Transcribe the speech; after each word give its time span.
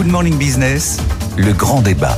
Good 0.00 0.12
Morning 0.12 0.38
Business, 0.38 0.96
le 1.36 1.52
grand 1.52 1.82
débat. 1.82 2.16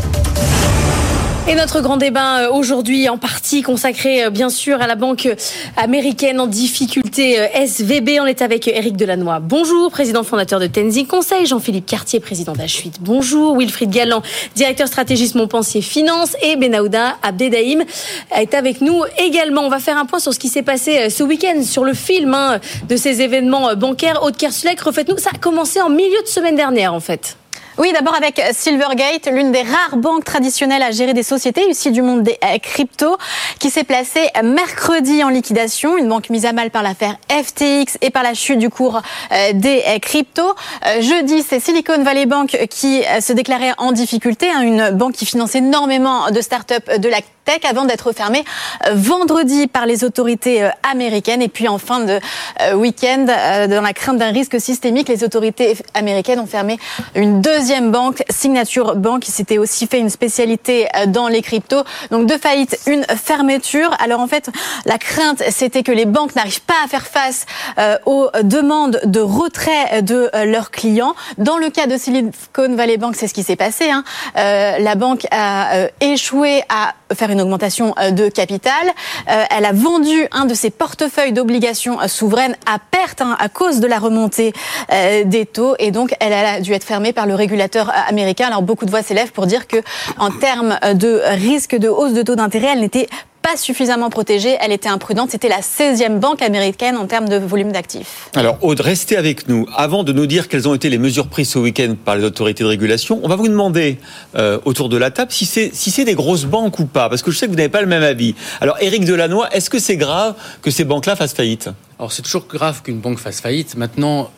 Et 1.49 1.57
notre 1.57 1.81
grand 1.81 1.97
débat 1.97 2.43
euh, 2.43 2.53
aujourd'hui 2.53 3.09
en 3.09 3.19
partie 3.19 3.63
consacré 3.63 4.23
euh, 4.23 4.31
bien 4.31 4.51
sûr 4.51 4.81
à 4.81 4.87
la 4.87 4.95
banque 4.95 5.29
américaine 5.77 6.39
en 6.39 6.47
difficulté 6.47 7.41
euh, 7.41 7.49
SVB. 7.67 8.21
On 8.21 8.27
est 8.27 8.41
avec 8.41 8.69
Eric 8.69 8.97
Delannoy. 8.97 9.41
Bonjour, 9.41 9.91
président 9.91 10.23
fondateur 10.23 10.61
de 10.61 10.69
Tenzing 10.69 11.09
Conseil. 11.09 11.45
Jean-Philippe 11.47 11.87
Cartier, 11.87 12.21
président 12.21 12.53
d'H8. 12.53 12.99
Bonjour. 13.01 13.59
Wilfried 13.59 13.91
Galland, 13.91 14.23
directeur 14.55 14.87
stratégiste 14.87 15.35
Montpensier 15.35 15.83
Finance. 15.83 16.37
Et 16.41 16.55
Benahouda 16.55 17.17
Abdedaïm 17.25 17.83
est 18.31 18.55
avec 18.55 18.81
nous 18.81 19.03
également. 19.19 19.63
On 19.63 19.71
va 19.71 19.81
faire 19.81 19.99
un 19.99 20.07
point 20.07 20.21
sur 20.21 20.33
ce 20.33 20.39
qui 20.39 20.49
s'est 20.49 20.63
passé 20.63 21.11
ce 21.11 21.25
week-end, 21.25 21.61
sur 21.65 21.83
le 21.83 21.95
film 21.95 22.33
hein, 22.33 22.61
de 22.89 22.95
ces 22.95 23.23
événements 23.23 23.75
bancaires. 23.75 24.21
Haute 24.23 24.37
Kersulek, 24.37 24.81
refaites-nous. 24.81 25.19
Ça 25.19 25.31
a 25.35 25.39
commencé 25.39 25.81
en 25.81 25.91
milieu 25.91 26.23
de 26.23 26.29
semaine 26.29 26.55
dernière 26.55 26.95
en 26.95 27.01
fait. 27.01 27.37
Oui, 27.79 27.91
d'abord 27.95 28.15
avec 28.15 28.39
Silvergate, 28.53 29.29
l'une 29.33 29.51
des 29.51 29.63
rares 29.63 29.97
banques 29.97 30.25
traditionnelles 30.25 30.83
à 30.83 30.91
gérer 30.91 31.15
des 31.15 31.23
sociétés 31.23 31.67
ici 31.71 31.91
du 31.91 32.03
monde 32.03 32.23
des 32.23 32.37
euh, 32.45 32.59
cryptos, 32.59 33.17
qui 33.59 33.71
s'est 33.71 33.85
placée 33.85 34.29
mercredi 34.45 35.25
en 35.25 35.31
liquidation, 35.31 35.97
une 35.97 36.07
banque 36.07 36.29
mise 36.29 36.45
à 36.45 36.53
mal 36.53 36.71
par 36.71 36.83
l'affaire 36.83 37.17
FTX 37.31 37.97
et 38.03 38.11
par 38.11 38.25
la 38.25 38.35
chute 38.35 38.59
du 38.59 38.69
cours 38.69 39.01
euh, 39.33 39.53
des 39.55 39.83
euh, 39.87 39.99
cryptos. 40.01 40.55
Jeudi, 41.01 41.43
c'est 41.43 41.61
Silicon 41.61 42.03
Valley 42.03 42.27
Bank 42.27 42.67
qui 42.69 43.03
se 43.21 43.33
déclarait 43.33 43.73
en 43.79 43.93
difficulté, 43.93 44.51
hein, 44.51 44.61
une 44.61 44.91
banque 44.91 45.15
qui 45.15 45.25
finance 45.25 45.55
énormément 45.55 46.31
de 46.31 46.43
startups 46.43 46.99
de 46.99 47.09
la 47.09 47.19
tech 47.45 47.61
avant 47.69 47.85
d'être 47.87 48.13
fermée 48.13 48.45
vendredi 48.93 49.67
par 49.67 49.87
les 49.87 50.05
autorités 50.05 50.69
américaines. 50.89 51.43
Et 51.43 51.49
puis 51.49 51.69
en 51.69 51.79
fin 51.79 52.01
de 52.01 52.21
week-end, 52.75 53.27
dans 53.69 53.81
la 53.81 53.93
crainte 53.93 54.19
d'un 54.19 54.31
risque 54.31 54.61
systémique, 54.61 55.09
les 55.09 55.25
autorités 55.25 55.77
américaines 55.95 56.39
ont 56.39 56.47
fermé 56.47 56.79
une 57.15 57.41
deuxième 57.41 57.62
deuxième 57.63 57.93
banque, 57.93 58.25
Signature 58.29 58.97
Bank, 58.97 59.23
qui 59.23 59.31
s'était 59.31 59.59
aussi 59.59 59.87
fait 59.87 60.01
une 60.01 60.11
spécialité 60.11 60.89
euh, 60.97 61.07
dans 61.07 61.29
les 61.29 61.43
cryptos. 61.43 61.85
Donc 62.11 62.27
deux 62.27 62.37
faillites, 62.37 62.77
une 62.89 63.05
fermeture. 63.05 63.95
Alors 64.03 64.19
en 64.19 64.27
fait, 64.27 64.51
la 64.85 64.99
crainte, 64.99 65.45
c'était 65.49 65.85
que 65.85 65.93
les 65.93 66.05
banques 66.05 66.35
n'arrivent 66.35 66.63
pas 66.63 66.75
à 66.85 66.89
faire 66.89 67.07
face 67.07 67.47
euh, 67.79 67.99
aux 68.05 68.29
demandes 68.43 69.01
de 69.05 69.21
retrait 69.21 70.03
de 70.03 70.29
euh, 70.35 70.45
leurs 70.45 70.73
clients. 70.73 71.15
Dans 71.39 71.57
le 71.57 71.71
cas 71.71 71.87
de 71.87 71.97
Silicon 71.97 72.75
Valley 72.75 72.97
Bank, 72.97 73.15
c'est 73.15 73.29
ce 73.29 73.35
qui 73.35 73.45
s'est 73.45 73.55
passé. 73.55 73.93
Hein. 73.93 74.03
la 74.35 74.95
banque 74.97 75.29
a 75.31 75.87
échoué 76.01 76.63
à 76.69 76.95
faire 77.15 77.31
une 77.31 77.41
augmentation 77.41 77.95
de 78.11 78.29
capital. 78.29 78.73
elle 79.27 79.65
a 79.65 79.73
vendu 79.73 80.27
un 80.33 80.47
de 80.47 80.55
ses 80.55 80.71
portefeuilles 80.71 81.33
d'obligations 81.33 81.99
souveraines 82.09 82.57
à 82.67 82.79
perte 82.79 83.21
hein, 83.21 83.37
à 83.39 83.49
cause 83.49 83.81
de 83.81 83.87
la 83.87 83.99
remontée 83.99 84.53
des 84.91 85.47
taux 85.47 85.75
et 85.79 85.91
donc 85.91 86.15
elle 86.21 86.33
a 86.33 86.61
dû 86.61 86.73
être 86.73 86.85
fermée 86.85 87.13
par 87.13 87.27
le 87.27 87.35
régulateur 87.35 87.52
régulateur 87.53 87.93
américain. 88.09 88.47
Alors 88.47 88.63
beaucoup 88.63 88.87
de 88.87 88.91
voix 88.91 89.03
s'élèvent 89.03 89.33
pour 89.33 89.47
dire 89.47 89.67
que, 89.67 89.77
en 90.19 90.31
termes 90.31 90.79
de 90.95 91.21
risque 91.35 91.77
de 91.77 91.89
hausse 91.89 92.15
de 92.15 92.23
taux 92.23 92.35
d'intérêt, 92.35 92.69
elle 92.73 92.81
n'était 92.81 93.09
pas 93.43 93.57
suffisamment 93.57 94.09
protégée, 94.09 94.57
elle 94.61 94.73
était 94.73 94.89
imprudente. 94.89 95.31
C'était 95.33 95.49
la 95.49 95.61
16e 95.61 96.19
banque 96.19 96.43
américaine 96.43 96.97
en 96.97 97.07
termes 97.07 97.29
de 97.29 97.37
volume 97.37 97.73
d'actifs. 97.73 98.31
Alors 98.35 98.57
Aude, 98.63 98.81
restez 98.81 99.17
avec 99.17 99.49
nous. 99.49 99.67
Avant 99.77 100.05
de 100.05 100.13
nous 100.13 100.27
dire 100.27 100.49
quelles 100.49 100.69
ont 100.69 100.75
été 100.75 100.89
les 100.89 100.99
mesures 100.99 101.27
prises 101.27 101.51
ce 101.51 101.59
week-end 101.59 101.97
par 102.03 102.17
les 102.17 102.25
autorités 102.25 102.63
de 102.63 102.69
régulation, 102.69 103.21
on 103.23 103.29
va 103.29 103.37
vous 103.37 103.49
demander 103.49 103.99
euh, 104.37 104.59
autour 104.65 104.89
de 104.89 104.97
la 104.97 105.11
table 105.11 105.33
si 105.33 105.45
c'est 105.45 105.71
si 105.75 105.91
c'est 105.91 106.05
des 106.05 106.15
grosses 106.15 106.45
banques 106.45 106.79
ou 106.79 106.87
pas, 106.87 107.09
parce 107.09 107.23
que 107.23 107.31
je 107.31 107.39
sais 107.39 107.47
que 107.47 107.51
vous 107.51 107.57
n'avez 107.57 107.69
pas 107.69 107.83
le 107.83 107.89
même 107.89 108.05
avis. 108.05 108.35
Alors 108.61 108.77
Éric 108.81 109.05
Delannoy, 109.05 109.47
est-ce 109.51 109.69
que 109.69 109.81
c'est 109.81 109.97
grave 109.97 110.35
que 110.63 110.71
ces 110.71 110.85
banques-là 110.85 111.17
fassent 111.17 111.35
faillite? 111.35 111.69
Alors 112.03 112.11
c'est 112.11 112.23
toujours 112.23 112.49
grave 112.49 112.83
qu'une 112.83 112.99
banque 112.99 113.21
fasse 113.21 113.41
faillite. 113.41 113.77
Maintenant, 113.77 114.29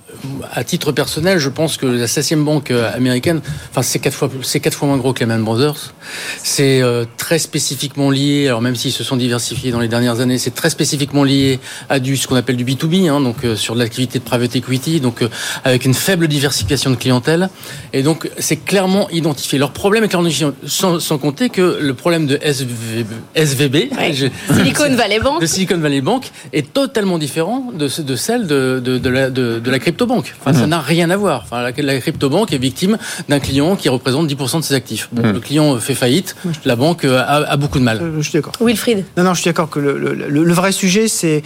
à 0.52 0.64
titre 0.64 0.92
personnel, 0.92 1.38
je 1.38 1.48
pense 1.48 1.78
que 1.78 1.86
la 1.86 2.04
16e 2.04 2.44
banque 2.44 2.70
euh, 2.70 2.94
américaine, 2.94 3.40
enfin 3.70 3.80
c'est 3.80 4.00
quatre 4.00 4.14
fois 4.14 4.30
c'est 4.42 4.60
quatre 4.60 4.74
fois 4.74 4.86
moins 4.86 4.98
gros 4.98 5.14
que 5.14 5.20
Lehman 5.20 5.42
Brothers. 5.42 5.94
C'est 6.42 6.82
euh, 6.82 7.06
très 7.16 7.38
spécifiquement 7.38 8.10
lié. 8.10 8.48
Alors 8.48 8.60
même 8.60 8.76
s'ils 8.76 8.92
se 8.92 9.02
sont 9.02 9.16
diversifiés 9.16 9.70
dans 9.70 9.80
les 9.80 9.88
dernières 9.88 10.20
années, 10.20 10.36
c'est 10.36 10.54
très 10.54 10.68
spécifiquement 10.68 11.24
lié 11.24 11.58
à 11.88 12.00
du 12.00 12.18
ce 12.18 12.28
qu'on 12.28 12.36
appelle 12.36 12.56
du 12.56 12.66
B2B, 12.66 13.08
hein, 13.08 13.22
donc 13.22 13.46
euh, 13.46 13.56
sur 13.56 13.74
l'activité 13.74 14.18
de 14.18 14.24
private 14.24 14.56
equity, 14.56 15.00
donc 15.00 15.24
avec 15.64 15.86
une 15.86 15.94
faible 15.94 16.28
diversification 16.28 16.90
de 16.90 16.96
clientèle. 16.96 17.48
Et 17.94 18.02
donc 18.02 18.28
c'est 18.38 18.62
clairement 18.62 19.08
identifié. 19.08 19.58
Leur 19.58 19.72
problème 19.72 20.04
est 20.04 20.08
clairement 20.08 20.28
sans, 20.66 21.00
sans 21.00 21.16
compter 21.16 21.48
que 21.48 21.78
le 21.80 21.94
problème 21.94 22.26
de 22.26 22.38
SVB, 22.42 23.06
SVB 23.34 23.76
Silicon 24.52 24.94
Valley 24.94 25.20
Bank, 25.20 25.40
de 25.40 25.46
Silicon 25.46 25.78
Valley 25.78 26.02
Bank 26.02 26.30
est 26.52 26.74
totalement 26.74 27.16
différent 27.16 27.53
de, 27.60 28.02
de 28.02 28.16
celle 28.16 28.46
de, 28.46 28.80
de, 28.80 29.08
la, 29.08 29.30
de, 29.30 29.70
la 29.70 29.78
crypto-banque. 29.78 30.34
Enfin, 30.40 30.52
Ça 30.52 30.66
mmh. 30.66 30.70
n'a 30.70 30.80
rien 30.80 31.10
à 31.10 31.16
voir. 31.16 31.42
Enfin, 31.44 31.62
la, 31.62 31.70
la 31.76 32.00
crypto-banque 32.00 32.52
est 32.52 32.58
victime 32.58 32.98
d'un 33.28 33.40
client 33.40 33.76
qui 33.76 33.88
représente 33.88 34.28
10% 34.28 34.58
de 34.58 34.62
ses 34.62 34.74
actifs. 34.74 35.08
Mmh. 35.12 35.20
Le 35.22 35.40
client 35.40 35.78
fait 35.78 35.94
faillite, 35.94 36.36
la 36.64 36.76
banque 36.76 37.04
a, 37.04 37.22
a 37.22 37.56
beaucoup 37.56 37.78
de 37.78 37.84
mal. 37.84 37.98
Euh, 38.00 38.16
je 38.18 38.28
suis 38.28 38.38
d'accord. 38.38 38.52
Wilfried 38.60 39.04
Non, 39.16 39.24
non, 39.24 39.34
je 39.34 39.40
suis 39.40 39.48
d'accord 39.48 39.70
que 39.70 39.78
le, 39.78 39.96
le, 39.96 40.52
vrai 40.52 40.72
sujet, 40.72 41.08
c'est 41.08 41.42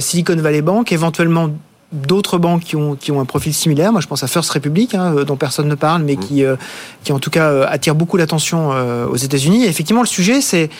Silicon 0.00 0.36
Valley 0.36 0.62
Bank, 0.62 0.92
éventuellement 0.92 1.50
d'autres 1.92 2.38
banques 2.38 2.62
qui 2.62 2.76
ont, 2.76 2.96
qui 2.96 3.12
ont 3.12 3.20
un 3.20 3.24
profil 3.24 3.54
similaire. 3.54 3.92
Moi, 3.92 4.00
je 4.00 4.08
pense 4.08 4.22
à 4.22 4.26
First 4.26 4.50
Republic, 4.50 4.94
hein, 4.94 5.14
euh, 5.16 5.24
dont 5.24 5.36
personne 5.36 5.68
ne 5.68 5.76
parle, 5.76 6.02
mais 6.02 6.16
qui, 6.16 6.44
euh, 6.44 6.56
qui 7.04 7.12
en 7.12 7.20
tout 7.20 7.30
cas 7.30 7.64
attire 7.66 7.94
beaucoup 7.94 8.16
l'attention 8.16 8.70
aux 9.08 9.16
États-Unis. 9.16 9.64
Et 9.64 9.68
effectivement, 9.68 10.02
le 10.02 10.08
sujet, 10.08 10.40
c'est 10.40 10.70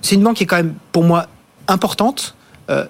c'est 0.00 0.14
une 0.14 0.22
banque 0.22 0.36
qui 0.36 0.44
est 0.44 0.46
quand 0.46 0.56
même, 0.56 0.74
pour 0.92 1.04
moi, 1.04 1.26
importante. 1.68 2.34
Euh, 2.70 2.84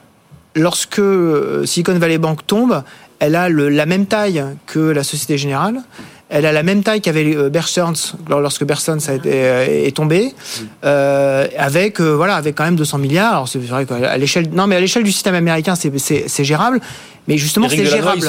lorsque 0.55 0.99
euh, 0.99 1.65
Silicon 1.67 1.99
Valley 1.99 2.19
Bank 2.19 2.47
tombe, 2.47 2.83
elle 3.19 3.37
a 3.37 3.49
la 3.49 3.87
même 3.87 4.07
taille 4.07 4.45
que 4.67 4.79
la 4.79 5.03
Société 5.05 5.39
Générale. 5.39 5.83
Elle 6.31 6.47
a 6.47 6.53
la 6.53 6.63
même 6.63 6.83
taille 6.83 7.01
qu'avait 7.01 7.37
euh, 7.37 7.51
Bear 7.51 7.69
Stearns 7.69 8.17
lorsque 8.29 8.65
Bear 8.65 8.81
Stearns 8.81 9.01
est 9.25 9.97
tombé, 9.97 10.35
avec 10.83 12.01
voilà, 12.01 12.37
avec 12.37 12.55
quand 12.57 12.65
même 12.65 12.77
200 12.77 12.99
milliards. 12.99 13.33
Alors 13.33 13.49
c'est 13.49 13.59
vrai 13.59 13.87
qu'à 13.87 14.17
l'échelle, 14.17 14.49
non 14.51 14.67
mais 14.67 14.77
à 14.77 14.81
l'échelle 14.81 15.05
du 15.05 15.13
système 15.13 15.35
américain, 15.35 15.75
c'est 15.77 16.45
gérable. 16.45 16.81
Mais 17.29 17.39
justement, 17.39 17.69
c'est 17.69 17.87
gérable. 17.87 18.29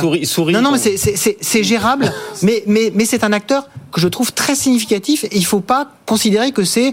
non, 0.51 0.61
non, 0.61 0.72
mais 0.72 0.79
c'est 0.79 1.63
gérable. 1.63 2.11
mais 2.41 2.63
mais, 2.67 2.91
mais 2.94 3.06
c'est 3.06 3.23
un 3.23 3.33
acteur 3.33 3.67
que 3.95 4.01
je 4.01 4.09
trouve 4.09 4.33
très 4.33 4.56
significatif. 4.56 5.23
Et 5.23 5.29
il 5.31 5.39
ne 5.39 5.45
faut 5.45 5.61
pas 5.61 5.89
considérer 6.06 6.51
que 6.51 6.66
c'est 6.66 6.91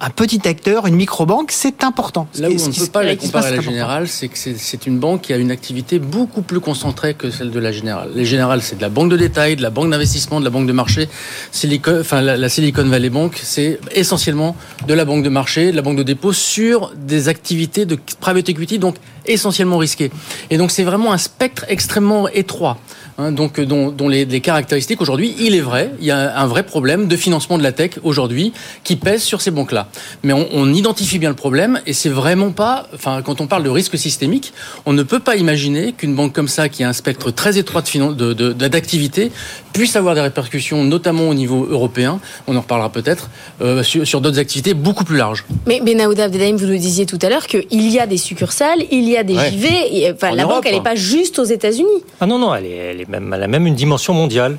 un 0.00 0.10
petit 0.10 0.46
acteur, 0.48 0.88
une 0.88 0.96
micro-banque. 0.96 1.52
C'est 1.52 1.84
important. 1.84 2.26
Là 2.36 2.48
où 2.48 2.52
on 2.52 2.68
ne 2.68 2.74
peut 2.74 2.86
pas 2.86 3.04
la 3.04 3.14
comparer 3.14 3.46
à 3.46 3.56
la 3.56 3.62
Générale, 3.62 4.08
c'est 4.08 4.26
que 4.26 4.36
c'est 4.36 4.86
une 4.88 4.98
banque 4.98 5.22
qui 5.22 5.32
a 5.32 5.36
une 5.36 5.52
activité 5.52 6.00
beaucoup 6.00 6.42
plus 6.42 6.58
concentrée 6.58 7.14
que 7.14 7.30
celle 7.30 7.52
de 7.52 7.60
la 7.60 7.70
Générale. 7.70 8.10
Les 8.16 8.24
Générales, 8.24 8.60
c'est 8.60 8.74
de 8.74 8.82
la 8.82 8.88
banque 8.88 9.10
de 9.10 9.16
détail, 9.16 9.54
de 9.54 9.62
la 9.62 9.70
banque 9.70 9.90
d'investissement, 9.90 10.40
de 10.40 10.44
la 10.44 10.50
banque 10.50 10.66
de 10.66 10.72
marché. 10.72 11.08
Silicon, 11.52 11.98
enfin, 12.00 12.20
la, 12.20 12.48
Silicon 12.48 12.88
Valley 12.88 13.10
Bank, 13.10 13.38
c'est 13.40 13.78
essentiellement 13.94 14.56
de 14.88 14.94
la 14.94 15.04
banque 15.04 15.22
de 15.22 15.28
marché, 15.28 15.70
de 15.70 15.76
la 15.76 15.82
banque 15.82 15.98
de 15.98 16.02
dépôt 16.02 16.32
sur 16.32 16.92
des 16.96 17.28
activités 17.28 17.86
de 17.86 17.96
private 18.20 18.48
equity, 18.48 18.80
donc 18.80 18.96
essentiellement 19.26 19.78
risquées. 19.78 20.10
Et 20.50 20.58
donc 20.58 20.72
c'est 20.72 20.82
vraiment 20.82 21.12
un 21.12 21.18
spectre 21.34 21.64
extrêmement 21.68 22.28
étroit. 22.28 22.78
Hein, 23.18 23.32
donc 23.32 23.58
euh, 23.58 23.66
dont, 23.66 24.08
les, 24.08 24.40
caractéristiques 24.40 25.00
aujourd'hui, 25.00 25.34
il 25.38 25.54
est 25.54 25.60
vrai, 25.60 25.92
il 26.00 26.06
y 26.06 26.10
a 26.10 26.38
un 26.38 26.46
vrai 26.46 26.62
problème 26.62 27.08
de 27.08 27.16
financement 27.16 27.58
de 27.58 27.62
la 27.62 27.72
tech 27.72 27.92
aujourd'hui 28.02 28.52
qui 28.84 28.96
pèse 28.96 29.22
sur 29.22 29.40
ces 29.40 29.50
banques-là. 29.50 29.88
Mais 30.22 30.32
on, 30.32 30.72
identifie 30.72 31.18
bien 31.18 31.28
le 31.28 31.36
problème 31.36 31.80
et 31.86 31.92
c'est 31.92 32.08
vraiment 32.08 32.50
pas, 32.50 32.86
enfin 32.94 33.20
quand 33.22 33.42
on 33.42 33.46
parle 33.46 33.62
de 33.62 33.68
risque 33.68 33.98
systémique, 33.98 34.54
on 34.86 34.94
ne 34.94 35.02
peut 35.02 35.18
pas 35.18 35.36
imaginer 35.36 35.92
qu'une 35.92 36.14
banque 36.14 36.32
comme 36.32 36.48
ça, 36.48 36.70
qui 36.70 36.82
a 36.82 36.88
un 36.88 36.94
spectre 36.94 37.30
très 37.30 37.58
étroit 37.58 37.82
de 37.82 38.52
d'activité, 38.52 39.30
puisse 39.72 39.96
avoir 39.96 40.14
des 40.14 40.20
répercussions, 40.20 40.84
notamment 40.84 41.28
au 41.28 41.34
niveau 41.34 41.66
européen. 41.68 42.20
On 42.46 42.56
en 42.56 42.60
reparlera 42.60 42.90
peut-être 42.90 43.28
euh, 43.60 43.82
sur, 43.82 44.20
d'autres 44.20 44.38
activités 44.38 44.74
beaucoup 44.74 45.04
plus 45.04 45.16
larges. 45.16 45.44
Mais 45.66 45.80
Benaouda 45.80 46.24
Abdelhaim, 46.24 46.56
vous 46.56 46.66
le 46.66 46.78
disiez 46.78 47.06
tout 47.06 47.18
à 47.22 47.28
l'heure 47.28 47.46
qu'il 47.46 47.90
y 47.90 47.98
a 47.98 48.06
des 48.06 48.16
succursales, 48.16 48.82
il 48.90 49.08
y 49.08 49.16
a 49.16 49.24
des 49.24 49.34
JV. 49.34 49.68
Et, 49.92 50.12
enfin, 50.12 50.34
la 50.34 50.46
banque, 50.46 50.64
elle 50.66 50.72
n'est 50.72 50.78
hein. 50.78 50.82
pas 50.82 50.94
juste 50.94 51.38
aux 51.38 51.44
États-Unis. 51.44 51.88
Ah 52.20 52.26
non 52.26 52.38
non, 52.38 52.54
elle 52.54 52.66
est 52.66 53.01
est 53.02 53.08
même, 53.08 53.32
elle 53.32 53.42
a 53.42 53.48
même 53.48 53.66
une 53.66 53.74
dimension 53.74 54.14
mondiale 54.14 54.56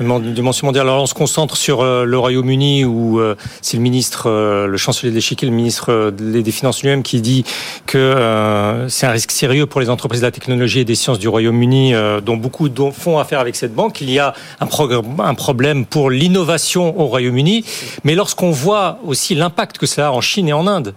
dimension 0.00 0.66
mondiale. 0.66 0.88
Alors 0.88 1.02
on 1.02 1.06
se 1.06 1.14
concentre 1.14 1.56
sur 1.56 1.82
euh, 1.82 2.04
le 2.04 2.18
Royaume-Uni 2.18 2.84
où 2.84 3.20
euh, 3.20 3.34
c'est 3.60 3.76
le 3.76 3.82
ministre, 3.82 4.28
euh, 4.28 4.66
le 4.66 4.76
chancelier 4.76 5.10
de 5.10 5.14
l'échiquier, 5.14 5.48
le 5.48 5.54
ministre 5.54 6.10
des 6.10 6.50
Finances 6.50 6.82
lui-même 6.82 7.02
qui 7.02 7.20
dit 7.20 7.44
que 7.86 8.86
c'est 8.88 9.06
un 9.06 9.10
risque 9.10 9.30
sérieux 9.30 9.66
pour 9.66 9.80
les 9.80 9.90
entreprises 9.90 10.20
de 10.20 10.26
la 10.26 10.30
technologie 10.30 10.80
et 10.80 10.84
des 10.84 10.94
sciences 10.94 11.18
du 11.18 11.28
Royaume-Uni 11.28 11.94
dont 12.24 12.36
beaucoup 12.36 12.68
font 12.92 13.18
affaire 13.18 13.40
avec 13.40 13.56
cette 13.56 13.74
banque. 13.74 14.00
Il 14.00 14.10
y 14.10 14.18
a 14.18 14.34
un, 14.60 14.68
un 15.18 15.34
problème 15.34 15.84
pour 15.84 16.10
l'innovation 16.10 16.98
au 16.98 17.06
Royaume-Uni. 17.06 17.64
Mais 18.04 18.14
lorsqu'on 18.14 18.50
voit 18.50 18.98
aussi 19.04 19.34
l'impact 19.34 19.78
que 19.78 19.86
ça 19.86 20.08
a 20.08 20.10
en 20.10 20.20
Chine 20.20 20.48
et 20.48 20.52
en 20.52 20.66
Inde. 20.66 20.94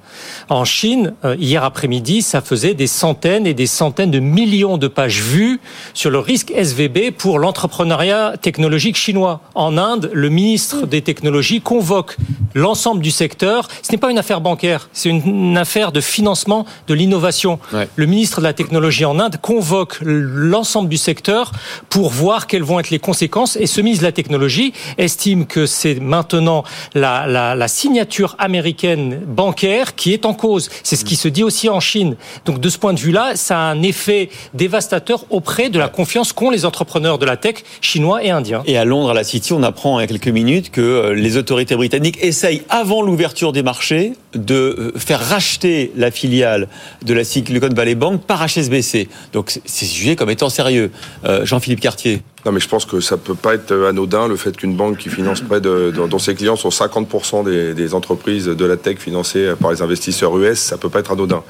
En 0.49 0.65
Chine, 0.65 1.13
hier 1.37 1.63
après-midi, 1.63 2.21
ça 2.21 2.41
faisait 2.41 2.73
des 2.73 2.87
centaines 2.87 3.47
et 3.47 3.53
des 3.53 3.67
centaines 3.67 4.11
de 4.11 4.19
millions 4.19 4.77
de 4.77 4.87
pages 4.87 5.21
vues 5.21 5.59
sur 5.93 6.09
le 6.09 6.19
risque 6.19 6.51
SVB 6.51 7.11
pour 7.17 7.39
l'entrepreneuriat 7.39 8.35
technologique 8.41 8.92
chinois. 8.95 9.41
En 9.55 9.77
Inde, 9.77 10.09
le 10.13 10.29
ministre 10.29 10.85
des 10.85 11.01
Technologies 11.01 11.61
convoque 11.61 12.17
l'ensemble 12.53 13.01
du 13.01 13.11
secteur. 13.11 13.67
Ce 13.81 13.91
n'est 13.91 13.97
pas 13.97 14.11
une 14.11 14.17
affaire 14.17 14.41
bancaire, 14.41 14.89
c'est 14.93 15.09
une, 15.09 15.57
affaire 15.57 15.91
de 15.91 16.01
financement 16.01 16.65
de 16.87 16.93
l'innovation. 16.93 17.59
Le 17.95 18.05
ministre 18.05 18.39
de 18.39 18.43
la 18.43 18.53
Technologie 18.53 19.05
en 19.05 19.19
Inde 19.19 19.37
convoque 19.41 19.97
l'ensemble 20.01 20.89
du 20.89 20.97
secteur 20.97 21.51
pour 21.89 22.09
voir 22.09 22.47
quelles 22.47 22.63
vont 22.63 22.79
être 22.79 22.89
les 22.89 22.99
conséquences. 22.99 23.55
Et 23.55 23.67
ce 23.67 23.81
ministre 23.81 24.03
de 24.03 24.07
la 24.07 24.11
Technologie 24.11 24.73
estime 24.97 25.45
que 25.45 25.65
c'est 25.65 25.95
maintenant 25.95 26.63
la, 26.93 27.27
la 27.27 27.67
signature 27.67 28.35
américaine 28.39 29.21
bancaire 29.25 29.95
qui 29.95 30.13
est 30.13 30.25
en 30.25 30.33
cause. 30.33 30.69
C'est 30.83 30.95
ce 30.95 31.05
qui 31.05 31.15
se 31.15 31.27
dit 31.27 31.43
aussi 31.43 31.69
en 31.69 31.79
Chine. 31.79 32.15
Donc 32.45 32.59
de 32.59 32.69
ce 32.69 32.77
point 32.77 32.93
de 32.93 32.99
vue-là, 32.99 33.35
ça 33.35 33.57
a 33.57 33.61
un 33.61 33.81
effet 33.81 34.29
dévastateur 34.53 35.25
auprès 35.29 35.69
de 35.69 35.79
la 35.79 35.89
confiance 35.89 36.33
qu'ont 36.33 36.49
les 36.49 36.65
entrepreneurs 36.65 37.17
de 37.17 37.25
la 37.25 37.37
tech 37.37 37.63
chinois 37.81 38.23
et 38.23 38.29
indiens. 38.29 38.63
Et 38.65 38.77
à 38.83 38.85
Londres, 38.85 39.11
à 39.11 39.13
la 39.13 39.23
City, 39.23 39.53
on 39.53 39.63
apprend 39.63 39.97
il 39.99 40.01
y 40.01 40.03
a 40.03 40.07
quelques 40.07 40.27
minutes 40.27 40.69
que 40.69 40.81
euh, 40.81 41.13
les 41.13 41.37
autorités 41.37 41.73
britanniques 41.77 42.17
essayent, 42.21 42.63
avant 42.67 43.01
l'ouverture 43.01 43.53
des 43.53 43.63
marchés, 43.63 44.11
de 44.35 44.55
euh, 44.55 44.91
faire 44.97 45.21
racheter 45.21 45.93
la 45.95 46.11
filiale 46.11 46.67
de 47.05 47.13
la 47.13 47.23
Silicon 47.23 47.69
Valley 47.73 47.95
Bank 47.95 48.23
par 48.27 48.45
HSBC. 48.45 49.07
Donc 49.31 49.57
c'est 49.63 49.85
jugé 49.85 50.17
comme 50.17 50.29
étant 50.29 50.49
sérieux. 50.49 50.91
Euh, 51.23 51.45
Jean-Philippe 51.45 51.79
Cartier. 51.79 52.23
Non, 52.45 52.51
mais 52.51 52.59
je 52.59 52.67
pense 52.67 52.83
que 52.83 52.99
ça 52.99 53.15
peut 53.15 53.35
pas 53.35 53.53
être 53.53 53.73
anodin 53.87 54.27
le 54.27 54.35
fait 54.35 54.57
qu'une 54.57 54.75
banque 54.75 54.97
qui 54.97 55.07
finance 55.07 55.39
près 55.39 55.61
de, 55.61 55.93
dont 56.09 56.19
ses 56.19 56.35
clients 56.35 56.57
sont 56.57 56.67
50% 56.67 57.73
des, 57.73 57.93
entreprises 57.93 58.47
de 58.47 58.65
la 58.65 58.75
tech 58.75 58.97
financées 58.97 59.53
par 59.61 59.71
les 59.71 59.81
investisseurs 59.81 60.37
US, 60.37 60.59
ça 60.59 60.77
peut 60.77 60.89
pas 60.89 60.99
être 60.99 61.13
anodin. 61.13 61.41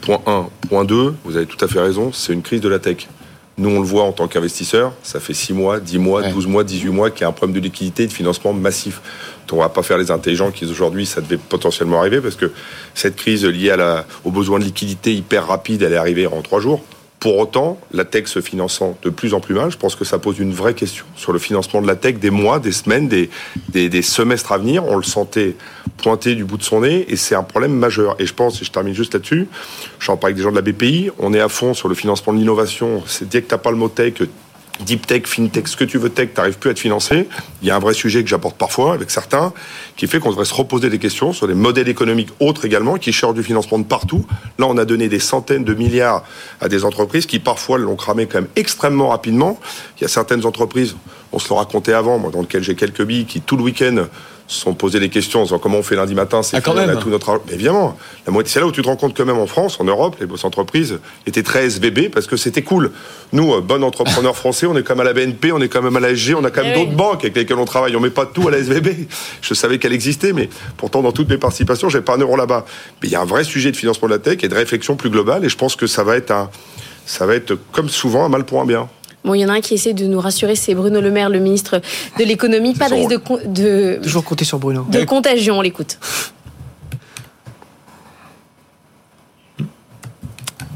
Point 0.00 0.20
1. 0.26 0.48
Point 0.68 0.84
2, 0.84 1.14
vous 1.24 1.36
avez 1.36 1.46
tout 1.46 1.64
à 1.64 1.68
fait 1.68 1.78
raison, 1.78 2.10
c'est 2.12 2.32
une 2.32 2.42
crise 2.42 2.60
de 2.60 2.68
la 2.68 2.80
tech. 2.80 3.06
Nous, 3.58 3.68
on 3.68 3.80
le 3.80 3.86
voit 3.86 4.04
en 4.04 4.12
tant 4.12 4.28
qu'investisseur, 4.28 4.92
ça 5.02 5.20
fait 5.20 5.34
6 5.34 5.52
mois, 5.52 5.78
10 5.78 5.98
mois, 5.98 6.22
12 6.22 6.46
mois, 6.46 6.64
18 6.64 6.88
mois 6.88 7.10
qu'il 7.10 7.22
y 7.22 7.24
a 7.24 7.28
un 7.28 7.32
problème 7.32 7.54
de 7.54 7.60
liquidité 7.60 8.04
et 8.04 8.06
de 8.06 8.12
financement 8.12 8.54
massif. 8.54 9.02
Donc, 9.46 9.58
on 9.58 9.62
va 9.62 9.68
pas 9.68 9.82
faire 9.82 9.98
les 9.98 10.10
intelligents 10.10 10.50
qui 10.50 10.64
aujourd'hui, 10.64 11.04
ça 11.04 11.20
devait 11.20 11.36
potentiellement 11.36 12.00
arriver 12.00 12.20
parce 12.20 12.36
que 12.36 12.50
cette 12.94 13.16
crise 13.16 13.44
liée 13.44 13.70
à 13.70 13.76
la, 13.76 14.06
aux 14.24 14.30
besoins 14.30 14.58
de 14.58 14.64
liquidité 14.64 15.14
hyper 15.14 15.46
rapide, 15.46 15.82
elle 15.82 15.92
est 15.92 15.96
arrivée 15.96 16.26
en 16.26 16.40
3 16.40 16.60
jours. 16.60 16.82
Pour 17.22 17.38
autant, 17.38 17.78
la 17.92 18.04
tech 18.04 18.26
se 18.26 18.40
finançant 18.40 18.98
de 19.02 19.08
plus 19.08 19.32
en 19.32 19.38
plus 19.38 19.54
mal, 19.54 19.70
je 19.70 19.76
pense 19.76 19.94
que 19.94 20.04
ça 20.04 20.18
pose 20.18 20.40
une 20.40 20.52
vraie 20.52 20.74
question 20.74 21.04
sur 21.14 21.32
le 21.32 21.38
financement 21.38 21.80
de 21.80 21.86
la 21.86 21.94
tech 21.94 22.16
des 22.16 22.30
mois, 22.30 22.58
des 22.58 22.72
semaines, 22.72 23.06
des, 23.06 23.30
des, 23.68 24.02
semestres 24.02 24.50
à 24.50 24.58
venir. 24.58 24.84
On 24.84 24.96
le 24.96 25.04
sentait 25.04 25.54
pointer 25.96 26.34
du 26.34 26.44
bout 26.44 26.56
de 26.56 26.62
son 26.62 26.80
nez 26.80 27.06
et 27.08 27.16
c'est 27.16 27.34
un 27.34 27.42
problème 27.42 27.72
majeur. 27.72 28.16
Et 28.18 28.26
je 28.26 28.34
pense, 28.34 28.60
et 28.60 28.64
je 28.64 28.70
termine 28.70 28.94
juste 28.94 29.14
là-dessus, 29.14 29.48
j'en 30.00 30.16
parle 30.16 30.30
avec 30.30 30.36
des 30.36 30.42
gens 30.42 30.50
de 30.50 30.56
la 30.56 30.62
BPI, 30.62 31.10
on 31.18 31.32
est 31.32 31.40
à 31.40 31.48
fond 31.48 31.74
sur 31.74 31.88
le 31.88 31.94
financement 31.94 32.32
de 32.32 32.38
l'innovation. 32.38 33.02
C'est 33.06 33.28
dès 33.28 33.42
que 33.42 33.54
tu 33.54 33.58
pas 33.60 33.70
le 33.70 33.76
mot 33.76 33.88
tech, 33.88 34.14
deep 34.80 35.06
tech, 35.06 35.26
fintech, 35.26 35.68
ce 35.68 35.76
que 35.76 35.84
tu 35.84 35.98
veux 35.98 36.10
tech, 36.10 36.30
t'arrives 36.34 36.58
plus 36.58 36.68
à 36.68 36.72
être 36.72 36.78
financé. 36.78 37.28
Il 37.62 37.68
y 37.68 37.70
a 37.70 37.76
un 37.76 37.78
vrai 37.78 37.94
sujet 37.94 38.22
que 38.22 38.28
j'apporte 38.28 38.56
parfois 38.56 38.94
avec 38.94 39.10
certains, 39.10 39.52
qui 39.96 40.06
fait 40.06 40.18
qu'on 40.18 40.30
devrait 40.30 40.44
se 40.44 40.54
reposer 40.54 40.90
des 40.90 40.98
questions 40.98 41.32
sur 41.32 41.46
des 41.46 41.54
modèles 41.54 41.88
économiques 41.88 42.30
autres 42.40 42.64
également, 42.64 42.96
qui 42.96 43.12
cherchent 43.12 43.34
du 43.34 43.42
financement 43.42 43.78
de 43.78 43.84
partout. 43.84 44.26
Là, 44.58 44.66
on 44.68 44.76
a 44.78 44.84
donné 44.84 45.08
des 45.08 45.18
centaines 45.18 45.64
de 45.64 45.74
milliards 45.74 46.24
à 46.60 46.68
des 46.68 46.84
entreprises 46.84 47.26
qui 47.26 47.38
parfois 47.38 47.78
l'ont 47.78 47.96
cramé 47.96 48.26
quand 48.26 48.40
même 48.40 48.50
extrêmement 48.56 49.08
rapidement. 49.08 49.58
Il 49.98 50.02
y 50.02 50.04
a 50.04 50.08
certaines 50.08 50.44
entreprises, 50.46 50.96
on 51.32 51.38
se 51.38 51.48
le 51.48 51.54
racontait 51.54 51.92
avant, 51.92 52.18
moi, 52.18 52.30
dans 52.30 52.40
lequel 52.40 52.62
j'ai 52.62 52.74
quelques 52.74 53.02
billes, 53.02 53.26
qui 53.26 53.40
tout 53.40 53.56
le 53.56 53.62
week-end 53.62 54.06
sont 54.54 54.74
posés 54.74 55.00
des 55.00 55.08
questions 55.08 55.40
en 55.40 55.44
disant 55.44 55.58
comment 55.58 55.78
on 55.78 55.82
fait 55.82 55.96
lundi 55.96 56.14
matin, 56.14 56.42
c'est 56.42 56.56
ah, 56.56 56.60
quand 56.60 56.74
même. 56.74 56.98
tout 56.98 57.10
notre 57.10 57.40
mais 57.46 57.54
évidemment. 57.54 57.96
La 58.26 58.32
moitié, 58.32 58.52
c'est 58.52 58.60
là 58.60 58.66
où 58.66 58.72
tu 58.72 58.82
te 58.82 58.86
rends 58.86 58.96
compte 58.96 59.14
que 59.14 59.22
même 59.22 59.38
en 59.38 59.46
France, 59.46 59.80
en 59.80 59.84
Europe, 59.84 60.16
les 60.20 60.26
grosses 60.26 60.44
entreprises 60.44 60.98
étaient 61.26 61.42
très 61.42 61.66
SVB 61.66 62.10
parce 62.10 62.26
que 62.26 62.36
c'était 62.36 62.62
cool. 62.62 62.92
Nous, 63.32 63.52
euh, 63.54 63.60
bon 63.60 63.82
entrepreneur 63.82 64.36
français, 64.36 64.66
on 64.66 64.76
est 64.76 64.82
comme 64.82 65.00
à 65.00 65.04
la 65.04 65.12
BNP, 65.12 65.52
on 65.52 65.60
est 65.60 65.68
quand 65.68 65.82
même 65.82 65.96
à 65.96 66.00
la 66.00 66.14
SG, 66.14 66.34
on 66.34 66.44
a 66.44 66.50
quand 66.50 66.62
même 66.62 66.74
eh 66.76 66.78
d'autres 66.80 66.96
banques 66.96 67.24
avec 67.24 67.36
lesquelles 67.36 67.58
on 67.58 67.64
travaille. 67.64 67.96
On 67.96 68.00
met 68.00 68.10
pas 68.10 68.26
tout 68.26 68.48
à 68.48 68.50
la 68.50 68.58
SVB. 68.58 69.06
Je 69.40 69.54
savais 69.54 69.78
qu'elle 69.78 69.92
existait, 69.92 70.32
mais 70.32 70.48
pourtant 70.76 71.02
dans 71.02 71.12
toutes 71.12 71.28
mes 71.28 71.38
participations, 71.38 71.88
j'ai 71.88 72.00
pas 72.00 72.14
un 72.14 72.18
euro 72.18 72.36
là-bas. 72.36 72.64
Mais 73.02 73.08
il 73.08 73.12
y 73.12 73.16
a 73.16 73.20
un 73.20 73.26
vrai 73.26 73.44
sujet 73.44 73.70
de 73.70 73.76
financement 73.76 74.08
de 74.08 74.12
la 74.12 74.18
tech 74.18 74.38
et 74.42 74.48
de 74.48 74.54
réflexion 74.54 74.96
plus 74.96 75.10
globale, 75.10 75.44
et 75.44 75.48
je 75.48 75.56
pense 75.56 75.76
que 75.76 75.86
ça 75.86 76.04
va 76.04 76.16
être 76.16 76.30
un, 76.30 76.50
ça 77.06 77.26
va 77.26 77.34
être 77.34 77.58
comme 77.72 77.88
souvent 77.88 78.24
un 78.24 78.28
mal 78.28 78.44
pour 78.44 78.60
un 78.60 78.66
bien. 78.66 78.88
Bon, 79.24 79.34
il 79.34 79.40
y 79.40 79.44
en 79.44 79.48
a 79.48 79.52
un 79.52 79.60
qui 79.60 79.74
essaie 79.74 79.92
de 79.92 80.06
nous 80.06 80.20
rassurer, 80.20 80.56
c'est 80.56 80.74
Bruno 80.74 81.00
Le 81.00 81.10
Maire, 81.10 81.30
le 81.30 81.38
ministre 81.38 81.80
de 82.18 82.24
l'économie. 82.24 82.74
Pas 82.74 82.88
de 82.88 82.94
risque 82.94 83.10
de, 83.10 83.46
de, 83.46 84.00
Toujours 84.02 84.24
compter 84.24 84.44
sur 84.44 84.58
Bruno. 84.58 84.84
De 84.90 85.04
contagion, 85.04 85.58
on 85.58 85.60
l'écoute. 85.60 85.98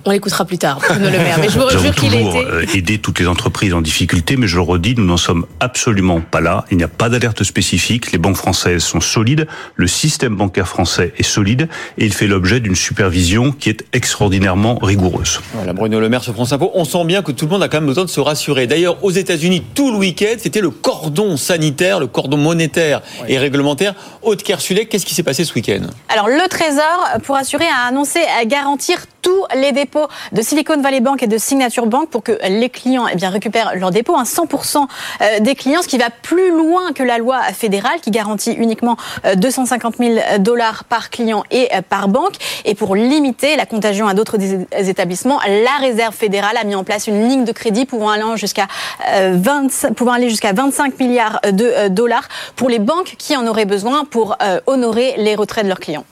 On 0.08 0.12
l'écoutera 0.12 0.44
plus 0.44 0.56
tard, 0.56 0.78
Bruno 0.78 1.10
Le 1.10 1.18
Maire. 1.18 1.38
Mais 1.40 1.48
je 1.48 1.58
vous 1.58 1.68
jure 1.68 1.94
qu'il 1.94 2.14
a 2.14 2.20
été... 2.20 2.46
Euh, 2.46 2.64
aider 2.74 2.98
toutes 2.98 3.18
les 3.18 3.26
entreprises 3.26 3.74
en 3.74 3.80
difficulté, 3.80 4.36
mais 4.36 4.46
je 4.46 4.54
le 4.54 4.62
redis, 4.62 4.94
nous 4.96 5.04
n'en 5.04 5.16
sommes 5.16 5.46
absolument 5.58 6.20
pas 6.20 6.40
là. 6.40 6.64
Il 6.70 6.76
n'y 6.76 6.84
a 6.84 6.88
pas 6.88 7.08
d'alerte 7.08 7.42
spécifique. 7.42 8.12
Les 8.12 8.18
banques 8.18 8.36
françaises 8.36 8.84
sont 8.84 9.00
solides. 9.00 9.48
Le 9.74 9.88
système 9.88 10.36
bancaire 10.36 10.68
français 10.68 11.12
est 11.18 11.24
solide 11.24 11.68
et 11.98 12.04
il 12.04 12.14
fait 12.14 12.28
l'objet 12.28 12.60
d'une 12.60 12.76
supervision 12.76 13.50
qui 13.50 13.68
est 13.68 13.84
extraordinairement 13.92 14.78
rigoureuse. 14.80 15.40
Voilà, 15.54 15.72
Bruno 15.72 15.98
Le 15.98 16.08
Maire 16.08 16.22
sur 16.22 16.34
France 16.34 16.52
Info. 16.52 16.70
On 16.74 16.84
sent 16.84 17.04
bien 17.04 17.22
que 17.22 17.32
tout 17.32 17.46
le 17.46 17.50
monde 17.50 17.64
a 17.64 17.68
quand 17.68 17.78
même 17.78 17.88
besoin 17.88 18.04
de 18.04 18.10
se 18.10 18.20
rassurer. 18.20 18.68
D'ailleurs, 18.68 19.02
aux 19.02 19.10
États-Unis, 19.10 19.64
tout 19.74 19.90
le 19.90 19.98
week-end, 19.98 20.36
c'était 20.38 20.60
le 20.60 20.70
cordon 20.70 21.36
sanitaire, 21.36 21.98
le 21.98 22.06
cordon 22.06 22.36
monétaire 22.36 23.02
et 23.26 23.38
réglementaire. 23.38 23.94
Haute 24.22 24.44
Kersulek, 24.44 24.88
qu'est-ce 24.88 25.06
qui 25.06 25.16
s'est 25.16 25.24
passé 25.24 25.44
ce 25.44 25.52
week-end? 25.54 25.82
Alors, 26.08 26.28
le 26.28 26.48
Trésor, 26.48 27.08
pour 27.24 27.34
assurer, 27.34 27.64
a 27.64 27.88
annoncé 27.88 28.20
à 28.40 28.44
garantir 28.44 28.98
tous 29.26 29.44
les 29.56 29.72
dépôts 29.72 30.06
de 30.30 30.40
Silicon 30.40 30.80
Valley 30.80 31.00
Bank 31.00 31.20
et 31.20 31.26
de 31.26 31.36
Signature 31.36 31.86
Bank 31.86 32.10
pour 32.10 32.22
que 32.22 32.38
les 32.48 32.70
clients 32.70 33.08
eh 33.10 33.16
bien, 33.16 33.28
récupèrent 33.28 33.74
leurs 33.74 33.90
dépôts. 33.90 34.14
100% 34.16 34.86
euh, 35.20 35.40
des 35.40 35.56
clients, 35.56 35.82
ce 35.82 35.88
qui 35.88 35.98
va 35.98 36.10
plus 36.10 36.52
loin 36.56 36.92
que 36.92 37.02
la 37.02 37.18
loi 37.18 37.42
fédérale 37.52 37.98
qui 38.00 38.12
garantit 38.12 38.52
uniquement 38.52 38.96
250 39.34 39.94
euh, 40.00 40.14
000 40.14 40.38
dollars 40.38 40.84
par 40.84 41.10
client 41.10 41.42
et 41.50 41.68
euh, 41.74 41.80
par 41.82 42.06
banque. 42.06 42.34
Et 42.64 42.76
pour 42.76 42.94
limiter 42.94 43.56
la 43.56 43.66
contagion 43.66 44.06
à 44.06 44.14
d'autres 44.14 44.38
établissements, 44.72 45.40
la 45.44 45.76
Réserve 45.80 46.14
fédérale 46.14 46.56
a 46.56 46.62
mis 46.62 46.76
en 46.76 46.84
place 46.84 47.08
une 47.08 47.28
ligne 47.28 47.44
de 47.44 47.52
crédit 47.52 47.84
pouvant 47.84 48.10
aller 48.10 48.22
jusqu'à 48.36 48.68
20, 49.10 49.94
pouvant 49.96 50.12
aller 50.12 50.30
jusqu'à 50.30 50.52
25 50.52 51.00
milliards 51.00 51.40
de 51.50 51.88
dollars 51.88 52.28
pour 52.54 52.68
les 52.68 52.78
banques 52.78 53.16
qui 53.18 53.36
en 53.36 53.44
auraient 53.48 53.64
besoin 53.64 54.04
pour 54.04 54.36
honorer 54.66 55.14
les 55.18 55.34
retraits 55.34 55.64
de 55.64 55.68
leurs 55.68 55.80
clients. 55.80 56.04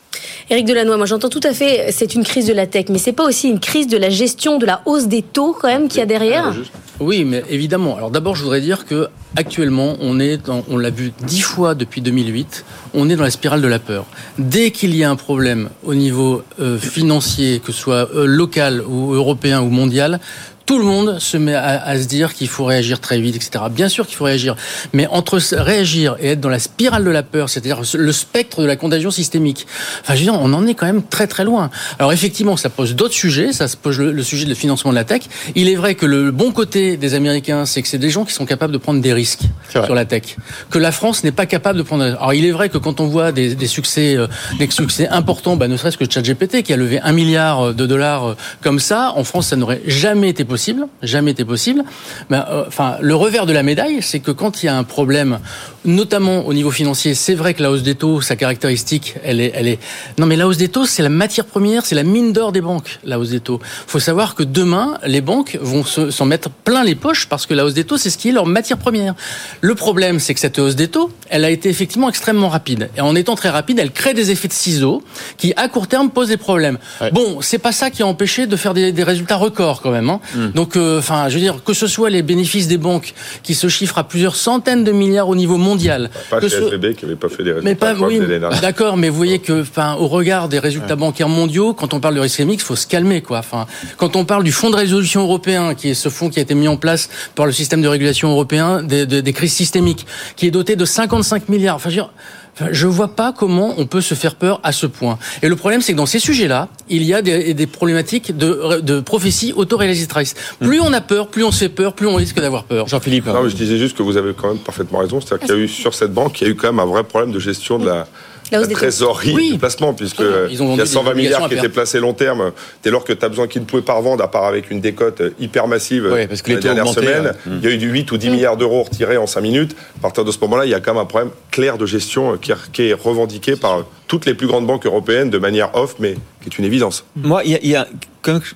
Éric 0.50 0.66
Delannoy, 0.66 0.96
moi 0.96 1.06
j'entends 1.06 1.28
tout 1.28 1.40
à 1.42 1.52
fait, 1.52 1.90
c'est 1.90 2.14
une 2.14 2.24
crise 2.24 2.46
de 2.46 2.52
la 2.52 2.66
tech, 2.66 2.86
mais 2.90 2.98
c'est 2.98 3.12
pas 3.12 3.24
aussi 3.24 3.48
une 3.48 3.60
crise 3.60 3.86
de 3.86 3.96
la 3.96 4.10
gestion 4.10 4.58
de 4.58 4.66
la 4.66 4.82
hausse 4.86 5.06
des 5.06 5.22
taux 5.22 5.56
quand 5.58 5.68
même 5.68 5.88
qu'il 5.88 5.98
y 5.98 6.02
a 6.02 6.06
derrière 6.06 6.54
Oui, 7.00 7.24
mais 7.24 7.42
évidemment. 7.50 7.96
Alors 7.96 8.10
d'abord, 8.10 8.36
je 8.36 8.42
voudrais 8.42 8.60
dire 8.60 8.86
que 8.86 9.08
actuellement, 9.36 9.96
on 10.00 10.14
l'a 10.14 10.90
vu 10.90 11.12
dix 11.26 11.40
fois 11.40 11.74
depuis 11.74 12.00
2008, 12.00 12.64
on 12.94 13.08
est 13.08 13.16
dans 13.16 13.22
la 13.22 13.30
spirale 13.30 13.62
de 13.62 13.68
la 13.68 13.78
peur. 13.78 14.06
Dès 14.38 14.70
qu'il 14.70 14.94
y 14.94 15.02
a 15.02 15.10
un 15.10 15.16
problème 15.16 15.70
au 15.84 15.94
niveau 15.94 16.42
euh, 16.60 16.78
financier, 16.78 17.60
que 17.64 17.72
ce 17.72 17.78
soit 17.78 18.08
euh, 18.14 18.26
local 18.26 18.82
ou 18.86 19.14
européen 19.14 19.60
ou 19.60 19.68
mondial, 19.68 20.20
tout 20.66 20.78
le 20.78 20.84
monde 20.84 21.18
se 21.18 21.36
met 21.36 21.54
à, 21.54 21.98
se 22.00 22.06
dire 22.06 22.32
qu'il 22.32 22.48
faut 22.48 22.64
réagir 22.64 23.00
très 23.00 23.20
vite, 23.20 23.36
etc. 23.36 23.64
Bien 23.70 23.88
sûr 23.88 24.06
qu'il 24.06 24.16
faut 24.16 24.24
réagir, 24.24 24.56
mais 24.92 25.06
entre 25.08 25.38
réagir 25.52 26.16
et 26.20 26.30
être 26.30 26.40
dans 26.40 26.48
la 26.48 26.58
spirale 26.58 27.04
de 27.04 27.10
la 27.10 27.22
peur, 27.22 27.48
c'est-à-dire 27.48 27.82
le 27.94 28.12
spectre 28.12 28.62
de 28.62 28.66
la 28.66 28.76
contagion 28.76 29.10
systémique, 29.10 29.66
enfin, 30.00 30.14
je 30.14 30.20
veux 30.20 30.24
dire, 30.24 30.34
on 30.34 30.52
en 30.54 30.66
est 30.66 30.74
quand 30.74 30.86
même 30.86 31.02
très 31.02 31.26
très 31.26 31.44
loin. 31.44 31.70
Alors 31.98 32.12
effectivement, 32.12 32.56
ça 32.56 32.70
pose 32.70 32.94
d'autres 32.94 33.14
sujets, 33.14 33.52
ça 33.52 33.68
se 33.68 33.76
pose 33.76 33.98
le, 33.98 34.22
sujet 34.22 34.46
de 34.46 34.54
financement 34.54 34.90
de 34.90 34.96
la 34.96 35.04
tech. 35.04 35.22
Il 35.54 35.68
est 35.68 35.74
vrai 35.74 35.94
que 35.94 36.06
le 36.06 36.30
bon 36.30 36.50
côté 36.50 36.96
des 36.96 37.12
Américains, 37.12 37.66
c'est 37.66 37.82
que 37.82 37.88
c'est 37.88 37.98
des 37.98 38.10
gens 38.10 38.24
qui 38.24 38.32
sont 38.32 38.46
capables 38.46 38.72
de 38.72 38.78
prendre 38.78 39.02
des 39.02 39.12
risques 39.12 39.42
sur 39.68 39.94
la 39.94 40.06
tech, 40.06 40.36
que 40.70 40.78
la 40.78 40.92
France 40.92 41.24
n'est 41.24 41.32
pas 41.32 41.46
capable 41.46 41.78
de 41.78 41.82
prendre. 41.82 42.04
Alors 42.04 42.32
il 42.32 42.44
est 42.46 42.52
vrai 42.52 42.70
que 42.70 42.78
quand 42.78 43.00
on 43.00 43.06
voit 43.06 43.32
des, 43.32 43.54
des 43.54 43.66
succès, 43.66 44.16
euh, 44.16 44.28
des 44.58 44.70
succès 44.70 45.08
importants, 45.08 45.56
bah, 45.56 45.68
ne 45.68 45.76
serait-ce 45.76 45.98
que 45.98 46.10
ChatGPT 46.10 46.62
qui 46.62 46.72
a 46.72 46.76
levé 46.76 47.00
un 47.00 47.12
milliard 47.12 47.74
de 47.74 47.86
dollars 47.86 48.30
euh, 48.30 48.36
comme 48.62 48.78
ça, 48.78 49.12
en 49.14 49.24
France, 49.24 49.48
ça 49.48 49.56
n'aurait 49.56 49.82
jamais 49.86 50.30
été 50.30 50.44
possible 50.44 50.53
possible, 50.54 50.86
jamais 51.02 51.32
été 51.32 51.44
possible. 51.44 51.82
Mais, 52.30 52.36
euh, 52.48 52.62
enfin, 52.68 52.96
le 53.00 53.16
revers 53.16 53.44
de 53.44 53.52
la 53.52 53.64
médaille, 53.64 53.98
c'est 54.02 54.20
que 54.20 54.30
quand 54.30 54.62
il 54.62 54.66
y 54.66 54.68
a 54.68 54.76
un 54.76 54.84
problème, 54.84 55.40
notamment 55.84 56.46
au 56.46 56.54
niveau 56.54 56.70
financier, 56.70 57.14
c'est 57.14 57.34
vrai 57.34 57.54
que 57.54 57.62
la 57.64 57.72
hausse 57.72 57.82
des 57.82 57.96
taux, 57.96 58.20
sa 58.20 58.36
caractéristique, 58.36 59.14
elle 59.24 59.40
est, 59.40 59.50
elle 59.52 59.66
est. 59.66 59.80
Non, 60.16 60.26
mais 60.26 60.36
la 60.36 60.46
hausse 60.46 60.56
des 60.56 60.68
taux, 60.68 60.86
c'est 60.86 61.02
la 61.02 61.08
matière 61.08 61.44
première, 61.44 61.84
c'est 61.84 61.96
la 61.96 62.04
mine 62.04 62.32
d'or 62.32 62.52
des 62.52 62.60
banques. 62.60 63.00
La 63.02 63.18
hausse 63.18 63.30
des 63.30 63.40
taux. 63.40 63.58
Faut 63.88 63.98
savoir 63.98 64.36
que 64.36 64.44
demain, 64.44 64.98
les 65.04 65.20
banques 65.20 65.58
vont 65.60 65.84
s'en 65.84 66.24
mettre 66.24 66.50
plein 66.50 66.84
les 66.84 66.94
poches 66.94 67.26
parce 67.28 67.46
que 67.46 67.54
la 67.54 67.64
hausse 67.64 67.74
des 67.74 67.82
taux, 67.82 67.96
c'est 67.96 68.10
ce 68.10 68.18
qui 68.18 68.28
est 68.28 68.32
leur 68.32 68.46
matière 68.46 68.78
première. 68.78 69.14
Le 69.60 69.74
problème, 69.74 70.20
c'est 70.20 70.34
que 70.34 70.40
cette 70.40 70.60
hausse 70.60 70.76
des 70.76 70.86
taux, 70.86 71.10
elle 71.30 71.44
a 71.44 71.50
été 71.50 71.68
effectivement 71.68 72.08
extrêmement 72.08 72.48
rapide. 72.48 72.90
Et 72.96 73.00
en 73.00 73.16
étant 73.16 73.34
très 73.34 73.50
rapide, 73.50 73.80
elle 73.80 73.90
crée 73.90 74.14
des 74.14 74.30
effets 74.30 74.46
de 74.46 74.52
ciseaux 74.52 75.02
qui, 75.36 75.52
à 75.56 75.66
court 75.66 75.88
terme, 75.88 76.10
posent 76.10 76.28
des 76.28 76.36
problèmes. 76.36 76.78
Bon, 77.10 77.40
c'est 77.40 77.58
pas 77.58 77.72
ça 77.72 77.90
qui 77.90 78.04
a 78.04 78.06
empêché 78.06 78.46
de 78.46 78.54
faire 78.54 78.72
des, 78.72 78.92
des 78.92 79.02
résultats 79.02 79.36
records 79.36 79.82
quand 79.82 79.90
même. 79.90 80.10
Hein. 80.10 80.20
Hmm. 80.44 80.52
Donc, 80.52 80.76
euh, 80.76 80.98
enfin, 80.98 81.28
je 81.28 81.34
veux 81.34 81.40
dire 81.40 81.62
que 81.64 81.72
ce 81.72 81.86
soit 81.86 82.10
les 82.10 82.22
bénéfices 82.22 82.68
des 82.68 82.76
banques 82.78 83.14
qui 83.42 83.54
se 83.54 83.68
chiffrent 83.68 83.98
à 83.98 84.04
plusieurs 84.04 84.36
centaines 84.36 84.84
de 84.84 84.92
milliards 84.92 85.28
au 85.28 85.34
niveau 85.36 85.56
mondial. 85.56 86.10
Pas 86.30 86.40
que 86.40 86.48
ce- 86.48 86.56
SVB 86.56 86.94
qui 86.94 87.04
n'avait 87.06 87.16
pas 87.16 87.28
fait 87.28 87.42
des 87.44 87.52
résultats. 87.52 87.64
mais 87.68 87.74
pas, 87.74 87.94
oui, 87.94 88.20
d'accord, 88.60 88.96
mais 88.96 89.08
vous 89.08 89.16
voyez 89.16 89.38
que, 89.38 89.62
enfin, 89.62 89.94
au 89.94 90.08
regard 90.08 90.48
des 90.48 90.58
résultats 90.58 90.96
bancaires 90.96 91.28
mondiaux, 91.28 91.74
quand 91.74 91.94
on 91.94 92.00
parle 92.00 92.14
de 92.16 92.20
risque 92.20 92.38
il 92.40 92.60
faut 92.60 92.76
se 92.76 92.86
calmer, 92.86 93.22
quoi. 93.22 93.38
Enfin, 93.38 93.66
quand 93.96 94.16
on 94.16 94.24
parle 94.24 94.44
du 94.44 94.52
fonds 94.52 94.70
de 94.70 94.76
résolution 94.76 95.22
européen, 95.22 95.74
qui 95.74 95.90
est 95.90 95.94
ce 95.94 96.08
fonds 96.08 96.30
qui 96.30 96.38
a 96.38 96.42
été 96.42 96.54
mis 96.54 96.68
en 96.68 96.76
place 96.76 97.08
par 97.34 97.46
le 97.46 97.52
système 97.52 97.80
de 97.82 97.88
régulation 97.88 98.30
européen 98.30 98.82
des, 98.82 99.06
des- 99.06 99.22
des 99.22 99.32
crises 99.32 99.52
systémiques, 99.52 100.06
qui 100.36 100.46
est 100.46 100.50
doté 100.50 100.76
de 100.76 100.84
55 100.84 101.48
milliards. 101.48 101.76
Enfin, 101.76 101.90
je 101.90 101.96
veux 101.96 102.02
dire, 102.02 102.10
Enfin, 102.54 102.68
Je 102.70 102.86
vois 102.86 103.08
pas 103.08 103.32
comment 103.36 103.74
on 103.78 103.86
peut 103.86 104.00
se 104.00 104.14
faire 104.14 104.36
peur 104.36 104.60
à 104.62 104.72
ce 104.72 104.86
point. 104.86 105.18
Et 105.42 105.48
le 105.48 105.56
problème, 105.56 105.80
c'est 105.80 105.92
que 105.92 105.96
dans 105.98 106.06
ces 106.06 106.20
sujets-là, 106.20 106.68
il 106.88 107.02
y 107.02 107.12
a 107.12 107.20
des, 107.22 107.52
des 107.54 107.66
problématiques 107.66 108.36
de, 108.36 108.80
de 108.80 109.00
prophéties 109.00 109.52
autoréalisatrices. 109.56 110.34
Plus 110.60 110.80
on 110.80 110.92
a 110.92 111.00
peur, 111.00 111.28
plus 111.28 111.44
on 111.44 111.50
se 111.50 111.58
fait 111.58 111.68
peur, 111.68 111.94
plus 111.94 112.06
on 112.06 112.14
risque 112.14 112.40
d'avoir 112.40 112.64
peur. 112.64 112.86
Jean-Philippe. 112.86 113.26
Non, 113.26 113.42
mais 113.42 113.50
je 113.50 113.56
disais 113.56 113.78
juste 113.78 113.96
que 113.96 114.02
vous 114.02 114.16
avez 114.16 114.32
quand 114.34 114.48
même 114.48 114.58
parfaitement 114.58 114.98
raison. 114.98 115.20
C'est-à-dire 115.20 115.46
qu'il 115.46 115.56
y 115.56 115.58
a 115.58 115.62
eu 115.62 115.68
sur 115.68 115.94
cette 115.94 116.12
banque, 116.12 116.40
il 116.40 116.44
y 116.44 116.46
a 116.48 116.50
eu 116.50 116.56
quand 116.56 116.68
même 116.68 116.80
un 116.80 116.86
vrai 116.86 117.02
problème 117.04 117.32
de 117.32 117.40
gestion 117.40 117.78
de 117.78 117.86
la, 117.86 118.06
La 118.52 118.66
trésorerie 118.66 119.32
Oui. 119.34 119.52
du 119.52 119.58
placement, 119.58 119.94
puisque. 119.94 120.22
Ils 120.50 120.62
ont 120.62 120.74
il 120.74 120.78
y 120.78 120.80
a 120.80 120.84
des 120.84 120.90
120 120.90 121.14
milliards 121.14 121.48
qui 121.48 121.54
étaient 121.54 121.68
placés 121.68 121.98
long 121.98 122.12
terme. 122.12 122.52
Dès 122.82 122.90
lors 122.90 123.04
que 123.04 123.12
tu 123.12 123.24
as 123.24 123.28
besoin 123.28 123.46
qu'ils 123.48 123.62
ne 123.62 123.66
pouvaient 123.66 123.82
pas 123.82 123.94
revendre, 123.94 124.22
à 124.22 124.30
part 124.30 124.44
avec 124.44 124.70
une 124.70 124.80
décote 124.80 125.22
hyper 125.40 125.66
massive 125.66 126.10
Oui, 126.12 126.26
parce 126.26 126.42
que 126.42 126.50
la 126.50 126.56
les 126.56 126.60
taux 126.60 126.68
dernière 126.68 126.86
augmentaient, 126.86 127.06
semaine, 127.06 127.24
ouais. 127.46 127.52
il 127.62 127.64
y 127.68 127.72
a 127.72 127.74
eu 127.74 127.78
du 127.78 127.88
8 127.90 128.12
ou 128.12 128.16
10 128.18 128.30
milliards 128.30 128.56
d'euros 128.56 128.82
retirés 128.82 129.16
en 129.16 129.26
5 129.26 129.40
minutes. 129.40 129.74
À 129.98 130.02
partir 130.02 130.24
de 130.24 130.30
ce 130.30 130.38
moment-là, 130.42 130.66
il 130.66 130.70
y 130.70 130.74
a 130.74 130.80
quand 130.80 130.92
même 130.92 131.02
un 131.02 131.06
problème 131.06 131.30
clair 131.50 131.78
de 131.78 131.86
gestion 131.86 132.36
qui, 132.36 132.52
qui 132.72 132.88
est 132.90 132.92
revendiqué 132.94 133.56
par 133.56 133.84
toutes 134.06 134.26
les 134.26 134.34
plus 134.34 134.46
grandes 134.46 134.66
banques 134.66 134.86
européennes 134.86 135.30
de 135.30 135.38
manière 135.38 135.74
off, 135.74 135.96
mais 135.98 136.14
qui 136.42 136.48
est 136.48 136.58
une 136.58 136.64
évidence. 136.64 137.04
Moi, 137.16 137.42
il 137.44 137.58
y 137.66 137.76
a, 137.76 137.86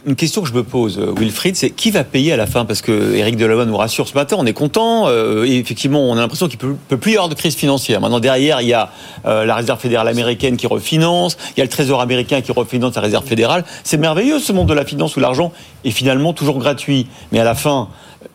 une 0.07 0.17
question 0.17 0.43
que 0.43 0.49
je 0.49 0.55
me 0.55 0.63
pose, 0.63 0.99
euh, 0.99 1.13
Wilfried, 1.19 1.57
c'est 1.57 1.71
qui 1.71 1.91
va 1.91 2.05
payer 2.05 2.33
à 2.33 2.37
la 2.37 2.47
fin? 2.47 2.65
Parce 2.65 2.81
que 2.83 3.15
Eric 3.15 3.37
Delavaux 3.37 3.65
nous 3.67 3.77
rassure 3.77 4.09
ce 4.09 4.15
matin, 4.15 4.37
on 4.39 4.47
est 4.47 4.53
content, 4.53 5.09
euh, 5.09 5.45
et 5.45 5.59
effectivement, 5.59 6.09
on 6.09 6.17
a 6.17 6.21
l'impression 6.21 6.49
qu'il 6.49 6.59
ne 6.67 6.75
peut, 6.75 6.97
plus 6.97 7.13
y 7.13 7.15
avoir 7.15 7.29
de 7.29 7.35
crise 7.35 7.55
financière. 7.55 8.01
Maintenant, 8.01 8.21
derrière, 8.21 8.61
il 8.61 8.69
y 8.69 8.73
a 8.75 8.91
euh, 9.27 9.45
la 9.45 9.55
réserve 9.55 9.79
fédérale 9.81 10.09
américaine 10.09 10.57
qui 10.57 10.67
refinance, 10.67 11.37
il 11.57 11.61
y 11.61 11.63
a 11.63 11.65
le 11.65 11.71
trésor 11.71 12.01
américain 12.01 12.41
qui 12.41 12.53
refinance 12.53 12.95
la 12.95 13.03
réserve 13.03 13.27
fédérale. 13.27 13.65
C'est 13.85 13.99
merveilleux 13.99 14.39
ce 14.39 14.53
monde 14.53 14.69
de 14.69 14.75
la 14.75 14.85
finance 14.85 15.17
où 15.17 15.21
l'argent 15.21 15.53
est 15.85 15.91
finalement 15.91 16.33
toujours 16.33 16.59
gratuit. 16.59 17.07
Mais 17.33 17.41
à 17.41 17.45
la 17.45 17.55
fin, 17.55 17.89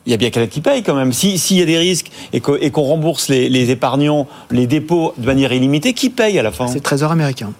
il 0.05 0.12
y 0.12 0.13
a 0.13 0.17
bien 0.17 0.29
quelqu'un 0.29 0.50
qui 0.51 0.62
paye 0.62 0.84
quand 0.84 0.96
même. 0.96 1.13
Si- 1.13 1.38
S'il 1.38 1.58
y 1.58 1.62
a 1.62 1.65
des 1.65 1.77
risques 1.77 2.12
et 2.32 2.39
qu'on 2.39 2.84
rembourse 2.84 3.27
les, 3.30 3.50
les 3.50 3.70
épargnants, 3.72 4.27
les 4.51 4.68
dépôts 4.68 5.13
de 5.18 5.25
manière 5.25 5.51
illimitée, 5.51 5.94
qui 5.94 6.10
paye 6.10 6.39
à 6.39 6.44
la 6.44 6.51
fin 6.51 6.68
C'est 6.68 6.75
le 6.75 6.80
Trésor 6.82 7.12
américain. 7.12 7.51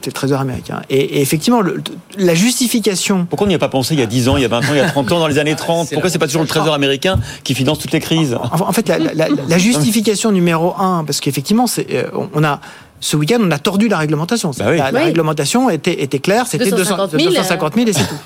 C'est 0.00 0.10
le 0.10 0.12
Trésor 0.14 0.40
américain. 0.40 0.82
Et, 0.90 0.98
et 0.98 1.20
effectivement, 1.22 1.62
le- 1.62 1.82
la 2.18 2.34
justification. 2.34 3.24
Pourquoi 3.28 3.46
on 3.46 3.48
n'y 3.48 3.54
a 3.54 3.58
pas 3.58 3.68
pensé 3.70 3.94
il 3.94 4.00
y 4.00 4.02
a 4.02 4.06
10 4.06 4.28
ans, 4.28 4.36
il 4.36 4.42
y 4.42 4.44
a 4.44 4.48
20 4.48 4.58
ans, 4.58 4.62
il 4.72 4.76
y 4.76 4.80
a 4.80 4.90
30 4.90 5.12
ans, 5.12 5.18
dans 5.18 5.28
les 5.28 5.38
années 5.38 5.56
30 5.56 5.86
C'est 5.88 5.94
Pourquoi 5.94 6.10
c'est 6.10 6.18
pas 6.18 6.26
toujours 6.26 6.42
le 6.42 6.48
Trésor 6.48 6.74
américain 6.74 7.18
qui 7.42 7.54
finance 7.54 7.78
toutes 7.78 7.92
les 7.92 8.00
crises? 8.00 8.34
En, 8.34 8.60
en 8.68 8.72
fait, 8.72 8.86
la, 8.88 8.98
la- 8.98 9.58
justification 9.58 10.30
numéro 10.30 10.74
un, 10.78 11.04
parce 11.04 11.20
qu'effectivement, 11.20 11.66
c'est, 11.66 11.86
euh, 11.94 12.04
on 12.34 12.44
a 12.44 12.60
ce 13.00 13.16
week-end, 13.16 13.38
on 13.42 13.50
a 13.50 13.58
tordu 13.58 13.88
la 13.88 13.98
réglementation. 13.98 14.52
Bah 14.58 14.66
oui. 14.70 14.78
la, 14.78 14.90
la 14.90 15.00
Oui. 15.00 15.04
réglementation 15.06 15.68
était, 15.68 16.02
était 16.02 16.20
claire, 16.20 16.46
c'était 16.46 16.70
250 16.70 17.12
200 17.12 17.18
000, 17.18 17.30
250 17.30 17.74
000 17.74 17.88
et 17.88 17.92
c'est 17.92 18.06
tout. 18.06 18.14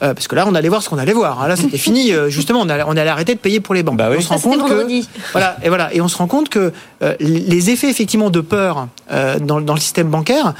Euh, 0.00 0.14
parce 0.14 0.28
que 0.28 0.36
là, 0.36 0.44
on 0.46 0.54
allait 0.54 0.68
voir 0.68 0.80
ce 0.80 0.88
qu'on 0.88 0.98
allait 0.98 1.12
voir. 1.12 1.42
hein. 1.42 1.48
Là, 1.48 1.56
c'était 1.56 1.76
fini. 1.76 2.12
euh, 2.12 2.28
justement, 2.30 2.60
on 2.60 2.68
allait, 2.68 2.84
on 2.86 2.92
allait 2.92 3.08
arrêter 3.08 3.34
de 3.34 3.40
payer 3.40 3.58
pour 3.58 3.74
les 3.74 3.82
banques. 3.82 3.96
Bah 3.96 4.10
oui. 4.10 4.18
On 4.18 4.20
se 4.20 4.28
rend 4.28 4.38
compte 4.38 4.68
que 4.68 4.86
voilà 5.32 5.56
et 5.60 5.68
voilà 5.68 5.92
et 5.92 6.00
on 6.00 6.06
se 6.06 6.16
rend 6.16 6.28
compte 6.28 6.48
que 6.50 6.72
euh, 7.02 7.14
les 7.18 7.70
effets 7.70 7.90
effectivement 7.90 8.30
de 8.30 8.40
peur 8.40 8.86
euh, 9.10 9.40
dans, 9.40 9.60
dans 9.60 9.74
le 9.74 9.80
système 9.80 10.06
bancaire 10.08 10.54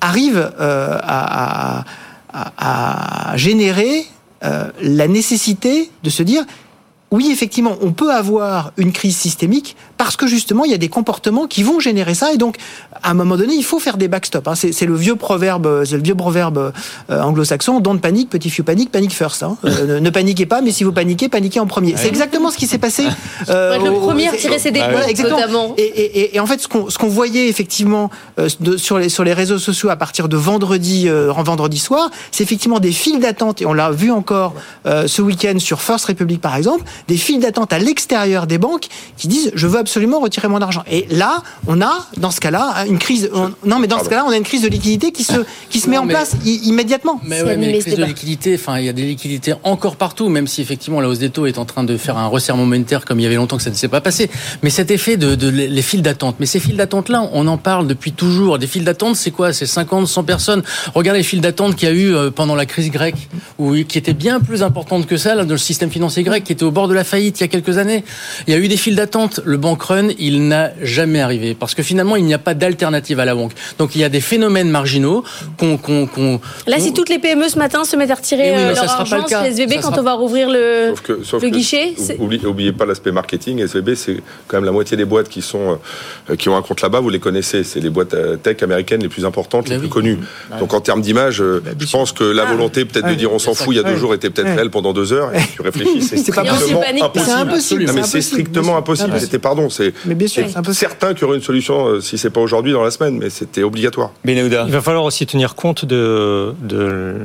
arrivent 0.00 0.48
euh, 0.60 0.96
à, 1.02 1.80
à- 1.80 1.84
à- 2.32 3.32
à 3.32 3.36
générer 3.36 4.04
euh, 4.44 4.66
la 4.80 5.08
nécessité 5.08 5.90
de 6.04 6.10
se 6.10 6.22
dire 6.22 6.44
oui, 7.14 7.30
effectivement, 7.32 7.76
on 7.80 7.92
peut 7.92 8.12
avoir 8.12 8.72
une 8.76 8.92
crise 8.92 9.16
systémique 9.16 9.76
parce 9.96 10.16
que 10.16 10.26
justement, 10.26 10.64
il 10.64 10.70
y 10.70 10.74
a 10.74 10.78
des 10.78 10.88
comportements 10.88 11.46
qui 11.46 11.62
vont 11.62 11.78
générer 11.80 12.14
ça. 12.14 12.32
Et 12.32 12.36
donc, 12.36 12.56
à 13.02 13.10
un 13.10 13.14
moment 13.14 13.36
donné, 13.36 13.54
il 13.54 13.62
faut 13.64 13.78
faire 13.78 13.96
des 13.96 14.08
backstops. 14.08 14.46
hein. 14.48 14.54
C'est 14.54 14.72
c'est 14.72 14.86
le 14.86 14.96
vieux 14.96 15.16
proverbe, 15.16 15.84
c'est 15.84 15.96
le 15.96 16.02
vieux 16.02 16.14
proverbe 16.16 16.72
euh, 17.10 17.20
anglo-saxon 17.22 17.78
don't 17.80 18.00
panique, 18.00 18.28
petit 18.30 18.50
few 18.50 18.64
panique, 18.64 18.90
panique 18.90 19.12
first. 19.12 19.42
hein. 19.42 19.56
Euh, 19.64 19.86
ne, 19.86 19.98
ne 20.00 20.10
paniquez 20.10 20.46
pas, 20.46 20.60
mais 20.60 20.72
si 20.72 20.82
vous 20.84 20.92
paniquez, 20.92 21.28
paniquez 21.28 21.60
en 21.60 21.66
premier. 21.66 21.94
C'est 21.96 22.08
exactement 22.08 22.50
ce 22.50 22.56
qui 22.58 22.66
s'est 22.66 22.78
passé. 22.78 23.04
euh, 23.48 23.78
le 23.78 23.92
premier 23.92 24.28
à 24.28 24.32
tirer 24.32 24.58
ses 24.58 24.68
exactement. 24.68 25.38
notamment. 25.38 25.74
Et, 25.78 25.82
et- 25.82 26.18
et- 26.20 26.36
et 26.36 26.40
en 26.40 26.46
fait, 26.46 26.60
ce 26.60 26.68
qu'on 26.68 26.90
ce 26.90 26.98
qu'on 26.98 27.08
voyait 27.08 27.48
effectivement 27.48 28.10
euh, 28.40 28.48
de- 28.60 28.76
sur, 28.76 28.98
les, 28.98 29.08
sur 29.08 29.22
les 29.24 29.32
réseaux 29.32 29.58
sociaux 29.58 29.90
à 29.90 29.96
partir 29.96 30.28
de 30.28 30.36
vendredi, 30.36 31.08
euh, 31.08 31.32
en 31.32 31.42
vendredi 31.44 31.78
soir, 31.78 32.10
c'est 32.32 32.42
effectivement 32.42 32.80
des 32.80 32.92
files 32.92 33.20
d'attente, 33.20 33.62
et 33.62 33.66
on 33.66 33.72
l'a 33.72 33.90
vu 33.92 34.10
encore 34.10 34.54
euh, 34.86 35.06
ce 35.06 35.22
week-end 35.22 35.58
sur 35.58 35.80
First 35.80 36.06
Republic 36.06 36.40
par 36.40 36.56
exemple, 36.56 36.84
des 37.08 37.16
files 37.16 37.40
d'attente 37.40 37.72
à 37.72 37.78
l'extérieur 37.78 38.46
des 38.46 38.58
banques 38.58 38.86
qui 39.16 39.28
disent 39.28 39.50
je 39.54 39.66
veux 39.66 39.78
absolument 39.78 40.20
retirer 40.20 40.48
mon 40.48 40.60
argent. 40.60 40.82
Et 40.90 41.06
là, 41.10 41.42
on 41.66 41.80
a, 41.82 41.92
dans 42.16 42.30
ce 42.30 42.40
cas-là, 42.40 42.84
une 42.88 42.98
crise. 42.98 43.30
on- 43.34 43.50
non, 43.64 43.78
mais 43.78 43.86
dans 43.86 44.02
ce 44.02 44.08
cas-là, 44.08 44.24
on 44.26 44.30
a 44.30 44.36
une 44.36 44.42
crise 44.42 44.62
de 44.62 44.68
liquidité 44.68 45.12
qui 45.12 45.24
se, 45.24 45.34
qui 45.70 45.80
se 45.80 45.88
met 45.90 45.98
en 45.98 46.06
place 46.06 46.32
i- 46.44 46.60
immédiatement. 46.68 47.20
Mais, 47.24 47.42
ouais, 47.42 47.56
mais 47.56 47.66
les 47.66 47.78
crises 47.80 47.94
de 47.96 48.04
liquidité, 48.08 48.54
enfin, 48.54 48.78
il 48.78 48.86
y 48.86 48.88
a 48.88 48.92
des 48.92 49.04
liquidités 49.04 49.54
encore 49.64 49.96
partout, 49.96 50.28
même 50.28 50.46
si 50.46 50.60
effectivement 50.62 51.00
la 51.00 51.08
hausse 51.08 51.18
des 51.18 51.30
taux 51.30 51.46
est 51.46 51.58
en 51.58 51.64
train 51.64 51.84
de 51.84 51.96
faire 51.96 52.16
un 52.18 52.26
resserrement 52.26 52.66
monétaire 52.66 53.04
comme 53.04 53.20
il 53.20 53.22
y 53.22 53.26
avait 53.26 53.36
longtemps 53.36 53.56
que 53.56 53.62
ça 53.62 53.70
ne 53.70 53.74
s'est 53.74 53.88
pas 53.88 54.00
passé. 54.00 54.30
Mais 54.62 54.70
cet 54.70 54.90
effet 54.90 55.16
de, 55.16 55.34
de 55.34 55.48
les 55.48 55.68
les 55.68 55.82
files 55.82 56.02
d'attente, 56.02 56.36
mais 56.40 56.46
ces 56.46 56.60
files 56.60 56.76
d'attente-là, 56.76 57.28
on 57.32 57.46
en 57.46 57.58
parle 57.58 57.86
depuis 57.86 58.12
toujours. 58.12 58.58
Des 58.58 58.66
files 58.66 58.84
d'attente, 58.84 59.16
c'est 59.16 59.30
quoi? 59.30 59.52
C'est 59.52 59.66
50, 59.66 60.06
100 60.06 60.24
personnes. 60.24 60.62
Regardez 60.94 61.18
les 61.20 61.24
files 61.24 61.40
d'attente 61.40 61.74
qu'il 61.76 61.88
y 61.88 61.90
a 61.90 61.94
eu 61.94 62.14
euh, 62.14 62.30
pendant 62.30 62.54
la 62.54 62.66
crise 62.66 62.90
grecque, 62.90 63.28
où, 63.58 63.74
qui 63.84 63.98
étaient 63.98 64.12
bien 64.14 64.40
plus 64.40 64.62
importantes 64.62 65.06
que 65.06 65.16
ça, 65.16 65.34
là, 65.34 65.44
dans 65.44 65.50
le 65.52 65.58
système 65.58 65.90
financier 65.90 66.22
grec, 66.22 66.44
qui 66.44 66.52
était 66.52 66.62
au 66.64 66.70
bord 66.70 66.83
de 66.88 66.94
la 66.94 67.04
faillite 67.04 67.40
il 67.40 67.42
y 67.42 67.44
a 67.44 67.48
quelques 67.48 67.78
années. 67.78 68.04
Il 68.46 68.52
y 68.52 68.56
a 68.56 68.58
eu 68.60 68.68
des 68.68 68.76
files 68.76 68.96
d'attente. 68.96 69.40
Le 69.44 69.56
bank 69.56 69.82
run, 69.82 70.08
il 70.18 70.48
n'a 70.48 70.70
jamais 70.82 71.20
arrivé, 71.20 71.54
parce 71.58 71.74
que 71.74 71.82
finalement, 71.82 72.16
il 72.16 72.24
n'y 72.24 72.34
a 72.34 72.38
pas 72.38 72.54
d'alternative 72.54 73.20
à 73.20 73.24
la 73.24 73.34
banque. 73.34 73.52
Donc 73.78 73.94
il 73.94 74.00
y 74.00 74.04
a 74.04 74.08
des 74.08 74.20
phénomènes 74.20 74.70
marginaux 74.70 75.24
qu'on... 75.58 76.40
Là, 76.66 76.78
si 76.78 76.92
toutes 76.92 77.08
les 77.08 77.18
PME 77.18 77.48
ce 77.48 77.58
matin 77.58 77.84
se 77.84 77.96
mettent 77.96 78.10
à 78.10 78.14
retirer 78.16 78.48
Eh 78.48 78.56
oui, 78.56 78.62
euh, 78.62 78.74
leur 78.74 78.90
argent 78.90 79.16
le 79.18 79.28
chez 79.28 79.50
SVB 79.52 79.72
Ça 79.74 79.80
quand 79.82 79.88
sera- 79.90 80.00
on 80.00 80.04
va 80.04 80.12
rouvrir 80.14 80.48
le, 80.50 80.90
Sauf 80.90 81.00
que, 81.02 81.22
sauf 81.24 81.42
le 81.42 81.48
que- 81.50 81.54
guichet, 81.54 81.94
Oubliez, 82.18 82.46
oubliez 82.46 82.72
pas 82.72 82.84
l'aspect 82.86 83.12
marketing. 83.12 83.60
SVB, 83.60 83.94
c'est 83.94 84.16
quand 84.48 84.56
même 84.58 84.64
la 84.64 84.72
moitié 84.72 84.96
des 84.96 85.04
boîtes 85.04 85.28
qui 85.28 85.42
sont 85.42 85.78
euh, 86.30 86.36
qui 86.36 86.48
ont 86.48 86.56
un 86.56 86.62
compte 86.62 86.80
là-bas. 86.82 87.00
Vous 87.00 87.10
les 87.10 87.20
connaissez. 87.20 87.64
C'est 87.64 87.80
les 87.80 87.90
boîtes 87.90 88.14
euh, 88.14 88.36
tech 88.36 88.62
américaines 88.62 89.02
les 89.02 89.08
plus 89.08 89.24
importantes, 89.24 89.68
les 89.68 89.76
Bah 89.76 89.80
plus 89.80 89.86
oui. 89.86 89.92
connues. 89.92 90.18
Donc 90.58 90.72
en 90.74 90.80
termes 90.80 91.00
d'image, 91.02 91.40
euh, 91.40 91.62
je 91.78 91.90
pense 91.90 92.12
que 92.12 92.24
la 92.24 92.44
volonté 92.44 92.84
peut-être 92.84 93.08
de 93.08 93.14
dire 93.14 93.32
on 93.32 93.38
s'en 93.38 93.54
fout 93.54 93.74
il 93.74 93.76
y 93.76 93.80
a 93.80 93.82
deux 93.82 93.96
jours 93.96 94.14
était 94.14 94.30
peut-être 94.30 94.54
réelle 94.54 94.70
pendant 94.70 94.92
deux 94.92 95.12
heures. 95.12 95.34
Et 95.34 95.40
tu 95.54 95.62
réfléchis, 95.62 96.02
c'est 96.02 96.34
pas 96.34 96.44
se 96.58 96.72
strictement 96.82 96.86
panique. 96.86 97.02
impossible. 97.04 97.26
C'est 97.26 97.40
impossible. 97.42 97.80
Non, 97.84 97.86
mais 97.86 97.92
c'est 97.92 97.98
impossible. 98.08 98.22
strictement 98.22 98.76
impossible. 98.76 99.20
C'était 99.20 99.38
pardon. 99.38 99.68
C'est 99.70 99.92
certain 100.72 101.14
qu'il 101.14 101.22
y 101.22 101.24
aurait 101.24 101.36
une 101.36 101.42
solution 101.42 101.86
euh, 101.86 102.00
si 102.00 102.18
c'est 102.18 102.30
pas 102.30 102.40
aujourd'hui 102.40 102.72
dans 102.72 102.82
la 102.82 102.90
semaine, 102.90 103.18
mais 103.18 103.30
c'était 103.30 103.62
obligatoire. 103.62 104.10
Benahouda 104.24 104.64
Il 104.66 104.72
va 104.72 104.80
falloir 104.82 105.04
aussi 105.04 105.26
tenir 105.26 105.54
compte 105.54 105.84
de, 105.84 106.54
de 106.62 107.16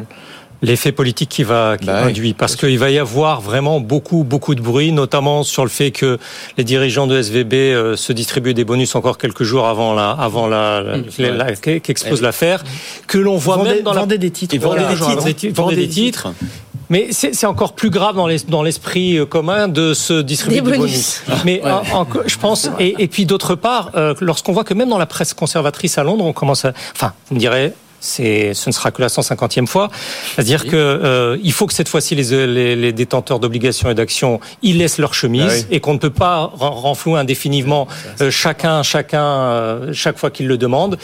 l'effet 0.62 0.92
politique 0.92 1.30
qui 1.30 1.44
va 1.44 1.78
qui 1.78 1.86
Bah 1.86 2.02
oui. 2.04 2.10
induit 2.10 2.34
parce 2.34 2.58
qu'il 2.58 2.78
va 2.78 2.90
y 2.92 2.98
avoir 3.00 3.40
vraiment 3.40 3.80
beaucoup 3.80 4.26
beaucoup 4.26 4.56
de 4.56 4.62
bruit 4.62 4.92
notamment 4.92 5.44
sur 5.44 5.64
le 5.64 5.70
fait 5.70 5.92
que 5.92 6.18
les 6.58 6.66
dirigeants 6.66 7.08
de 7.08 7.18
SVB 7.18 7.54
euh, 7.54 7.96
se 7.96 8.12
distribuent 8.12 8.54
des 8.54 8.66
bonus 8.66 8.94
encore 8.96 9.18
quelques 9.18 9.44
jours 9.44 9.68
avant 9.68 9.94
la 9.94 10.12
avant 10.12 10.48
la, 10.48 10.82
la- 10.82 10.98
Mmh, 10.98 11.04
la- 11.20 11.32
la- 11.32 11.56
qu'expose 11.56 12.22
l'affaire 12.22 12.66
que 13.08 13.18
l'on 13.18 13.38
voit 13.38 13.56
Vendez, 13.56 13.70
même 13.76 13.84
dans 13.84 13.94
la 13.94 14.02
vendez 14.02 14.18
des 14.18 14.32
titres. 14.32 14.54
Vendez 14.58 14.82
Voilà, 14.82 14.90
des 14.90 14.96
titres. 14.96 15.16
vendez 15.16 15.34
des- 15.34 15.50
vendez 15.52 15.76
des 15.78 15.88
titres. 15.88 16.34
Mais 16.90 17.10
c'est 17.12 17.36
c'est 17.36 17.46
encore 17.46 17.74
plus 17.74 17.90
grave 17.90 18.16
dans 18.16 18.26
les- 18.28 18.40
dans 18.48 18.64
l'esprit 18.64 19.18
euh, 19.18 19.26
commun 19.26 19.68
de 19.68 19.94
se 19.94 20.22
distribuer 20.22 20.62
Des 20.62 20.72
des 20.72 20.78
bonus. 20.78 21.22
bonus. 21.28 21.42
Mais 21.46 21.62
en- 21.64 22.00
en- 22.02 22.08
je 22.26 22.38
pense, 22.38 22.70
et, 22.80 22.96
et 22.98 23.08
puis 23.08 23.26
d'autre 23.26 23.56
part, 23.56 23.92
euh, 23.96 24.14
lorsqu'on 24.22 24.54
voit 24.54 24.64
que 24.64 24.74
même 24.74 24.90
dans 24.90 24.98
la 24.98 25.06
presse 25.06 25.34
conservatrice 25.34 25.98
à 25.98 26.04
Londres, 26.04 26.26
on 26.26 26.34
commence 26.34 26.66
à, 26.66 26.74
enfin, 26.96 27.14
vous 27.30 27.36
me 27.36 27.40
direz, 27.40 27.74
c'est, 28.00 28.54
ce 28.54 28.70
ne 28.70 28.74
sera 28.74 28.92
que 28.92 29.02
la 29.02 29.08
150e 29.10 29.68
fois. 29.68 29.90
C'est-à-dire 30.36 30.66
que 30.66 30.76
euh, 30.76 31.38
il 31.44 31.52
faut 31.52 31.68
que 31.68 31.74
cette 31.74 31.90
fois-ci 31.90 32.16
les, 32.16 32.48
les, 32.48 32.76
les 32.76 32.94
détenteurs 32.94 33.40
d'obligations 33.40 33.90
et 33.90 33.94
d'actions 33.96 34.40
ils 34.62 34.78
laissent 34.78 34.98
leur 34.98 35.14
chemise 35.14 35.68
Ah 35.70 35.74
et 35.76 35.80
qu'on 35.80 35.94
ne 35.94 36.00
peut 36.00 36.10
pas 36.10 36.52
ren- 36.54 36.70
renflouer 36.70 37.20
indéfiniment 37.20 37.88
euh, 38.22 38.32
chacun, 38.32 38.84
chacun, 38.84 39.24
euh, 39.24 39.94
chaque 39.94 40.18
fois 40.18 40.30
qu'il 40.32 40.48
le 40.48 40.58
demande, 40.58 40.98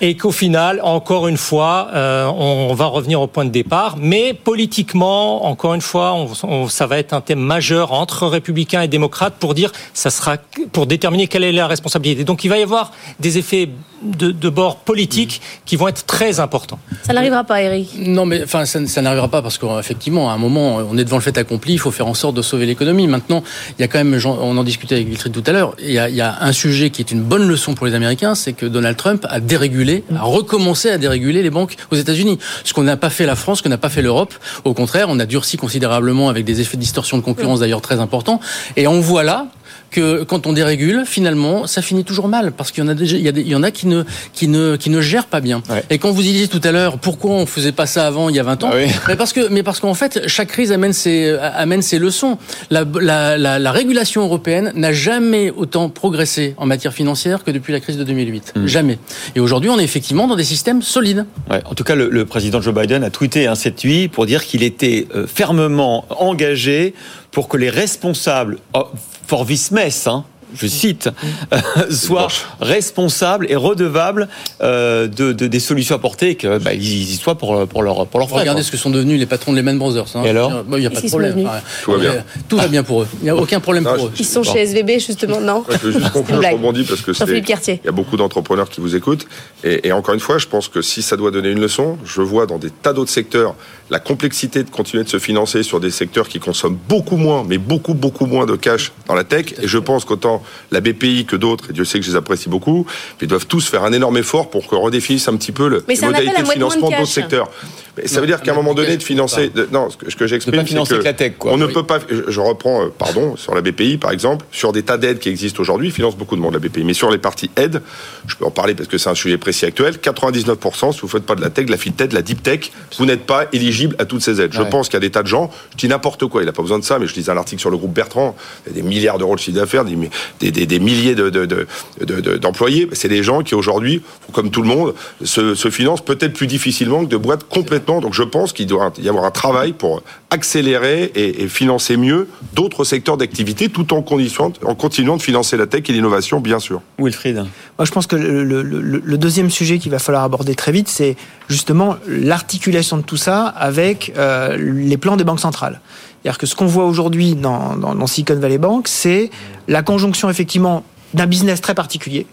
et 0.00 0.16
qu'au 0.16 0.30
final, 0.32 0.80
encore 0.82 1.26
une 1.28 1.36
fois, 1.38 1.88
on 1.94 2.74
va 2.74 2.86
revenir 2.86 3.20
au 3.20 3.26
point 3.26 3.44
de 3.44 3.50
départ. 3.50 3.96
Mais 3.98 4.34
politiquement, 4.34 5.46
encore 5.46 5.74
une 5.74 5.80
fois, 5.80 6.12
on, 6.14 6.28
on- 6.42 6.68
ça 6.68 6.86
va 6.86 6.98
être 6.98 7.12
un 7.12 7.20
thème 7.20 7.38
majeur 7.40 7.92
entre 7.92 8.26
républicains 8.26 8.82
et 8.82 8.88
démocrates 8.88 9.34
pour 9.38 9.54
dire, 9.54 9.72
ça 9.94 10.10
sera 10.10 10.36
pour 10.72 10.86
déterminer 10.86 11.28
quelle 11.28 11.44
est 11.44 11.52
la 11.52 11.66
responsabilité. 11.66 12.24
Donc, 12.24 12.44
il 12.44 12.48
va 12.48 12.58
y 12.58 12.62
avoir 12.62 12.92
des 13.20 13.38
effets 13.38 13.68
de, 14.02 14.30
de 14.32 14.48
bord 14.50 14.76
politique 14.76 15.40
qui 15.64 15.76
vont 15.76 15.88
être 15.88 16.04
très 16.04 16.25
importants. 16.40 16.78
Ça 17.02 17.12
n'arrivera 17.12 17.44
pas, 17.44 17.62
Eric. 17.62 17.90
Non, 17.98 18.26
mais 18.26 18.42
enfin, 18.42 18.64
ça, 18.64 18.84
ça 18.86 19.02
n'arrivera 19.02 19.28
pas 19.28 19.42
parce 19.42 19.58
qu'effectivement, 19.58 20.30
à 20.30 20.34
un 20.34 20.38
moment, 20.38 20.76
on 20.76 20.96
est 20.98 21.04
devant 21.04 21.16
le 21.16 21.22
fait 21.22 21.36
accompli. 21.38 21.74
Il 21.74 21.78
faut 21.78 21.90
faire 21.90 22.06
en 22.06 22.14
sorte 22.14 22.34
de 22.36 22.42
sauver 22.42 22.66
l'économie. 22.66 23.06
Maintenant, 23.06 23.42
il 23.78 23.82
y 23.82 23.84
a 23.84 23.88
quand 23.88 23.98
même, 23.98 24.18
on 24.24 24.56
en 24.56 24.64
discutait 24.64 24.96
avec 24.96 25.08
Wilfried 25.08 25.32
tout 25.32 25.44
à 25.46 25.52
l'heure. 25.52 25.74
Il 25.80 25.92
y, 25.92 25.98
a, 25.98 26.08
il 26.08 26.14
y 26.14 26.20
a 26.20 26.36
un 26.40 26.52
sujet 26.52 26.90
qui 26.90 27.02
est 27.02 27.10
une 27.10 27.22
bonne 27.22 27.46
leçon 27.46 27.74
pour 27.74 27.86
les 27.86 27.94
Américains, 27.94 28.34
c'est 28.34 28.52
que 28.52 28.66
Donald 28.66 28.96
Trump 28.96 29.26
a 29.28 29.40
dérégulé, 29.40 30.04
a 30.14 30.22
recommencé 30.22 30.90
à 30.90 30.98
déréguler 30.98 31.42
les 31.42 31.50
banques 31.50 31.76
aux 31.90 31.96
États-Unis. 31.96 32.38
Ce 32.64 32.72
qu'on 32.72 32.82
n'a 32.82 32.96
pas 32.96 33.10
fait 33.10 33.26
la 33.26 33.36
France, 33.36 33.58
ce 33.58 33.62
qu'on 33.62 33.68
n'a 33.68 33.78
pas 33.78 33.88
fait 33.88 34.02
l'Europe. 34.02 34.34
Au 34.64 34.74
contraire, 34.74 35.06
on 35.08 35.18
a 35.18 35.26
durci 35.26 35.56
considérablement 35.56 36.28
avec 36.28 36.44
des 36.44 36.60
effets 36.60 36.76
de 36.76 36.82
distorsion 36.82 37.16
de 37.18 37.22
concurrence 37.22 37.60
d'ailleurs 37.60 37.80
très 37.80 38.00
importants. 38.00 38.40
Et 38.76 38.86
on 38.86 39.00
voit 39.00 39.22
là 39.22 39.46
que 39.90 40.22
quand 40.24 40.46
on 40.46 40.52
dérégule, 40.52 41.04
finalement, 41.06 41.66
ça 41.66 41.82
finit 41.82 42.04
toujours 42.04 42.28
mal 42.28 42.52
parce 42.52 42.70
qu'il 42.70 42.82
y 42.82 42.86
en 42.86 42.90
a 42.90 42.94
déjà, 42.94 43.16
il 43.16 43.22
y, 43.22 43.28
a 43.28 43.32
des- 43.32 43.40
il 43.42 43.48
y 43.48 43.54
en 43.54 43.62
a 43.62 43.70
qui 43.70 43.86
ne, 43.86 44.02
qui 44.34 44.48
ne, 44.48 44.76
qui 44.76 44.90
ne 44.90 45.00
gèrent 45.00 45.26
pas 45.26 45.40
bien. 45.40 45.62
Ouais. 45.70 45.82
Et 45.90 45.98
quand 45.98 46.10
vous 46.10 46.22
disiez 46.22 46.48
tout 46.48 46.60
à 46.64 46.72
l'heure, 46.72 46.98
pourquoi 46.98 47.32
on 47.32 47.46
faisait 47.46 47.72
pas 47.72 47.86
ça 47.86 48.06
avant, 48.06 48.28
il 48.28 48.36
y 48.36 48.40
a 48.40 48.42
20 48.42 48.64
ans 48.64 48.70
Ah 48.72 48.76
oui. 48.76 48.86
mais 49.08 49.16
parce 49.16 49.32
que, 49.32 49.48
mais 49.48 49.62
parce 49.62 49.80
qu'en 49.80 49.94
fait, 49.94 50.22
chaque 50.26 50.48
crise 50.48 50.72
amène 50.72 50.92
ses, 50.92 51.30
amène 51.38 51.82
ses 51.82 51.98
leçons. 51.98 52.38
La, 52.70 52.84
la, 53.00 53.38
la, 53.38 53.58
la 53.58 53.72
régulation 53.72 54.22
européenne 54.22 54.72
n'a 54.74 54.92
jamais 54.92 55.50
autant 55.50 55.88
progressé 55.88 56.54
en 56.58 56.66
matière 56.66 56.92
financière 56.92 57.44
que 57.44 57.50
depuis 57.50 57.72
la 57.72 57.80
crise 57.80 57.96
de 57.96 58.04
2008. 58.04 58.52
Mm. 58.56 58.66
Jamais. 58.66 58.98
Et 59.34 59.40
aujourd'hui, 59.40 59.70
on 59.70 59.78
est 59.78 59.84
effectivement 59.84 60.26
dans 60.26 60.36
des 60.36 60.44
systèmes 60.44 60.82
solides. 60.82 61.24
Ouais. 61.50 61.60
En 61.64 61.74
tout 61.74 61.84
cas, 61.84 61.94
le, 61.94 62.08
le 62.10 62.24
président 62.26 62.60
Joe 62.60 62.74
Biden 62.74 63.04
a 63.04 63.10
tweeté 63.10 63.46
hein, 63.46 63.54
cette 63.54 63.84
nuit 63.84 64.08
pour 64.08 64.26
dire 64.26 64.44
qu'il 64.44 64.62
était 64.62 65.06
euh, 65.14 65.26
fermement 65.26 66.04
engagé 66.10 66.94
pour 67.30 67.48
que 67.48 67.56
les 67.56 67.70
responsables, 67.70 68.58
oh, 68.74 68.88
for 69.26 69.46
this 69.46 69.70
mess, 69.70 70.06
hein, 70.06 70.24
je 70.54 70.66
cite, 70.66 71.08
euh, 71.52 71.58
soient 71.90 72.28
responsables 72.60 73.46
et 73.50 73.56
redevables 73.56 74.28
euh, 74.62 75.06
de, 75.06 75.32
de- 75.32 75.46
des 75.46 75.60
solutions 75.60 75.94
apportées 75.96 76.30
et 76.30 76.34
que 76.36 76.58
bah, 76.58 76.74
ils 76.74 76.82
y 77.10 77.16
soient 77.16 77.36
pour, 77.36 77.66
pour 77.66 77.82
leur 77.82 78.06
pour 78.06 78.20
leurs 78.20 78.28
frais. 78.28 78.40
Regardez 78.40 78.60
quoi. 78.60 78.66
ce 78.66 78.70
que 78.72 78.76
sont 78.76 78.90
devenus 78.90 79.18
les 79.18 79.26
patrons 79.26 79.52
de 79.52 79.56
Lehman 79.56 79.78
Brothers. 79.78 80.06
hein. 80.14 80.22
Et 80.24 80.30
alors 80.30 80.64
Bon, 80.64 80.76
Il 80.76 80.80
n'y 80.80 80.86
a 80.86 80.90
pas 80.90 80.96
de 80.96 81.00
qu'ils 81.00 81.10
problème. 81.10 81.38
Enfin, 81.46 81.60
Tout 81.84 81.92
va 81.92 81.98
bien. 81.98 82.10
euh, 82.12 82.20
Tout 82.48 82.56
va 82.56 82.68
bien 82.68 82.82
pour 82.82 83.02
eux. 83.02 83.08
Il 83.20 83.24
n'y 83.24 83.30
a 83.30 83.36
aucun 83.36 83.60
problème 83.60 83.84
Non, 83.84 83.94
pour 83.94 84.06
eux. 84.06 84.12
Ils 84.18 84.24
sont 84.24 84.42
chez 84.42 84.60
SVB, 84.60 84.98
justement, 84.98 85.40
non 85.40 85.64
Ouais, 85.68 85.76
je 85.82 85.86
veux 85.88 85.92
juste 86.00 86.12
conclure, 86.12 86.36
je 86.36 86.40
blague. 86.40 86.52
rebondis 86.54 86.84
parce 86.84 87.00
que. 87.00 87.12
Il 87.12 87.80
y 87.84 87.88
a 87.88 87.92
beaucoup 87.92 88.16
d'entrepreneurs 88.16 88.68
qui 88.68 88.80
vous 88.80 88.94
écoutent. 88.96 89.26
Et, 89.64 89.88
et 89.88 89.92
encore 89.92 90.14
une 90.14 90.20
fois, 90.20 90.38
je 90.38 90.46
pense 90.46 90.68
que 90.68 90.82
si 90.82 91.02
ça 91.02 91.16
doit 91.16 91.30
donner 91.30 91.50
une 91.50 91.60
leçon, 91.60 91.98
je 92.04 92.20
vois 92.22 92.46
dans 92.46 92.58
des 92.58 92.70
tas 92.70 92.92
d'autres 92.92 93.10
secteurs 93.10 93.54
la 93.90 93.98
complexité 94.00 94.62
de 94.64 94.70
continuer 94.70 95.04
de 95.04 95.08
se 95.08 95.18
financer 95.18 95.62
sur 95.62 95.78
des 95.80 95.90
secteurs 95.90 96.28
qui 96.28 96.40
consomment 96.40 96.78
beaucoup 96.88 97.16
moins, 97.16 97.44
mais 97.48 97.58
beaucoup, 97.58 97.94
beaucoup 97.94 98.26
moins 98.26 98.44
de 98.46 98.56
cash 98.56 98.92
dans 99.06 99.14
la 99.14 99.24
tech. 99.24 99.54
Et 99.62 99.68
je 99.68 99.78
pense 99.78 100.04
qu'autant 100.04 100.35
la 100.70 100.80
BPI 100.80 101.24
que 101.26 101.36
d'autres, 101.36 101.70
et 101.70 101.72
Dieu 101.72 101.84
sait 101.84 101.98
que 101.98 102.04
je 102.04 102.10
les 102.10 102.16
apprécie 102.16 102.48
beaucoup, 102.48 102.86
mais 103.20 103.26
doivent 103.26 103.46
tous 103.46 103.68
faire 103.68 103.84
un 103.84 103.92
énorme 103.92 104.16
effort 104.16 104.50
pour 104.50 104.66
qu'on 104.66 104.80
redéfinisse 104.80 105.28
un 105.28 105.36
petit 105.36 105.52
peu 105.52 105.68
le, 105.68 105.84
les 105.88 106.00
modalités 106.00 106.42
de 106.42 106.48
financement 106.48 106.90
d'autres 106.90 107.06
secteurs. 107.06 107.50
Mais 107.96 108.06
ça 108.08 108.20
veut 108.20 108.26
dire 108.26 108.42
qu'à 108.42 108.52
un 108.52 108.54
moment 108.54 108.74
donné, 108.74 108.96
de 108.96 109.02
financer. 109.02 109.48
de- 109.48 109.68
non, 109.72 109.88
ce 109.90 109.96
que, 109.96 110.06
que 110.14 110.26
j'exprime, 110.26 110.60
c'est 110.60 110.66
financer 110.66 110.98
que 110.98 111.02
la 111.04 111.12
tech, 111.14 111.34
quoi. 111.38 111.52
on 111.52 111.56
ne 111.56 111.66
Oui. 111.66 111.72
peut 111.72 111.82
pas. 111.84 111.98
je- 112.28 112.40
reprends, 112.40 112.82
euh, 112.84 112.88
pardon, 112.96 113.36
sur 113.36 113.54
la 113.54 113.60
BPI 113.62 113.96
par 113.96 114.10
exemple, 114.10 114.44
sur 114.52 114.72
des 114.72 114.82
tas 114.82 114.98
d'aides 114.98 115.18
qui 115.18 115.28
existent 115.28 115.60
aujourd'hui, 115.60 115.88
ils 115.88 115.92
financent 115.92 116.16
beaucoup 116.16 116.36
de 116.36 116.40
monde 116.40 116.52
la 116.54 116.58
BPI, 116.60 116.84
mais 116.84 116.92
sur 116.94 117.10
les 117.10 117.18
parties 117.18 117.50
aides, 117.56 117.80
je 118.26 118.36
peux 118.36 118.44
en 118.44 118.50
parler 118.50 118.74
parce 118.74 118.88
que 118.88 118.98
c'est 118.98 119.08
un 119.08 119.14
sujet 119.14 119.38
précis 119.38 119.64
actuel. 119.64 119.96
99%, 119.98 120.92
si 120.92 121.00
vous 121.00 121.08
faites 121.08 121.24
pas 121.24 121.34
de 121.34 121.40
la 121.40 121.50
tech, 121.50 121.66
de 121.66 121.70
la 121.70 121.76
fintech, 121.78 122.10
de 122.10 122.14
la 122.14 122.22
deep 122.22 122.42
tech, 122.42 122.70
vous 122.98 123.06
n'êtes 123.06 123.24
pas 123.26 123.46
éligible 123.52 123.96
à 123.98 124.04
toutes 124.04 124.22
ces 124.22 124.40
aides. 124.40 124.52
Je 124.52 124.62
pense 124.62 124.88
qu'il 124.88 124.94
y 124.94 124.98
a 124.98 125.00
des 125.00 125.10
tas 125.10 125.22
de 125.22 125.28
gens. 125.28 125.50
Je 125.72 125.76
dis 125.78 125.88
n'importe 125.88 126.26
quoi. 126.26 126.42
Il 126.42 126.46
n'a 126.46 126.52
pas 126.52 126.62
besoin 126.62 126.78
de 126.78 126.84
ça, 126.84 126.98
mais 126.98 127.06
je 127.06 127.14
lisais 127.14 127.30
un 127.32 127.36
article 127.36 127.60
sur 127.60 127.70
le 127.70 127.76
groupe 127.78 127.92
Bertrand. 127.94 128.36
Il 128.66 128.76
y 128.76 128.78
a 128.78 128.82
des 128.82 128.86
milliards 128.88 129.18
d'euros 129.18 129.34
de 129.36 129.40
chiffre 129.40 129.56
d'affaires, 129.58 129.84
des, 129.84 129.96
des, 130.40 130.50
des- 130.50 130.66
des 130.66 130.78
milliers 130.80 131.14
de, 131.14 131.30
de- 131.30 132.36
d'employés. 132.36 132.88
C'est 132.92 133.08
des 133.08 133.22
gens 133.22 133.42
qui 133.42 133.54
aujourd'hui, 133.54 134.02
comme 134.32 134.50
tout 134.50 134.62
le 134.62 134.68
monde, 134.68 134.94
se, 135.24 135.54
se 135.54 135.70
financent 135.70 136.04
peut-être 136.04 136.34
plus 136.34 136.46
difficilement 136.46 137.04
que 137.04 137.10
de 137.10 137.16
boîtes 137.16 137.44
complètement. 137.48 137.85
Donc 137.86 138.12
je 138.14 138.22
pense 138.22 138.52
qu'il 138.52 138.66
doit 138.66 138.92
y 139.00 139.08
avoir 139.08 139.24
un 139.24 139.30
travail 139.30 139.72
pour 139.72 140.02
accélérer 140.30 141.04
et, 141.14 141.42
et 141.42 141.48
financer 141.48 141.96
mieux 141.96 142.28
d'autres 142.54 142.84
secteurs 142.84 143.16
d'activité, 143.16 143.68
tout 143.68 143.94
en, 143.94 144.02
continuant 144.02 145.16
de 145.16 145.22
financer 145.22 145.56
la 145.56 145.66
tech 145.66 145.82
et 145.88 145.92
l'innovation, 145.92 146.40
bien 146.40 146.58
sûr. 146.58 146.82
Wilfried. 146.98 147.36
Moi, 147.36 147.84
je 147.84 147.90
pense 147.92 148.06
que 148.06 148.16
le, 148.16 148.42
le- 148.42 148.62
le- 148.62 149.02
le 149.04 149.18
deuxième 149.18 149.50
sujet 149.50 149.78
qu'il 149.78 149.90
va 149.90 149.98
falloir 149.98 150.24
aborder 150.24 150.54
très 150.54 150.72
vite, 150.72 150.88
c'est 150.88 151.16
justement 151.48 151.96
l'articulation 152.06 152.96
de 152.96 153.02
tout 153.02 153.16
ça 153.16 153.46
avec 153.46 154.12
euh, 154.16 154.56
les 154.58 154.96
plans 154.96 155.16
des 155.16 155.24
banques 155.24 155.40
centrales. 155.40 155.80
C'est-à-dire 156.22 156.38
que 156.38 156.46
ce 156.46 156.56
qu'on 156.56 156.66
voit 156.66 156.84
aujourd'hui 156.86 157.34
dans, 157.36 157.76
dans, 157.76 157.94
dans 157.94 158.06
Silicon 158.06 158.34
Valley 158.40 158.58
Bank, 158.58 158.88
c'est 158.88 159.30
la 159.68 159.82
conjonction 159.82 160.28
effectivement 160.28 160.82
d'un 161.14 161.26
business 161.26 161.60
très 161.60 161.74
particulier, 161.74 162.26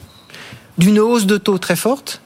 d'une 0.80 1.00
hausse 1.00 1.26
de 1.28 1.38
taux 1.38 1.60
très 1.60 1.76
forte 1.76 2.22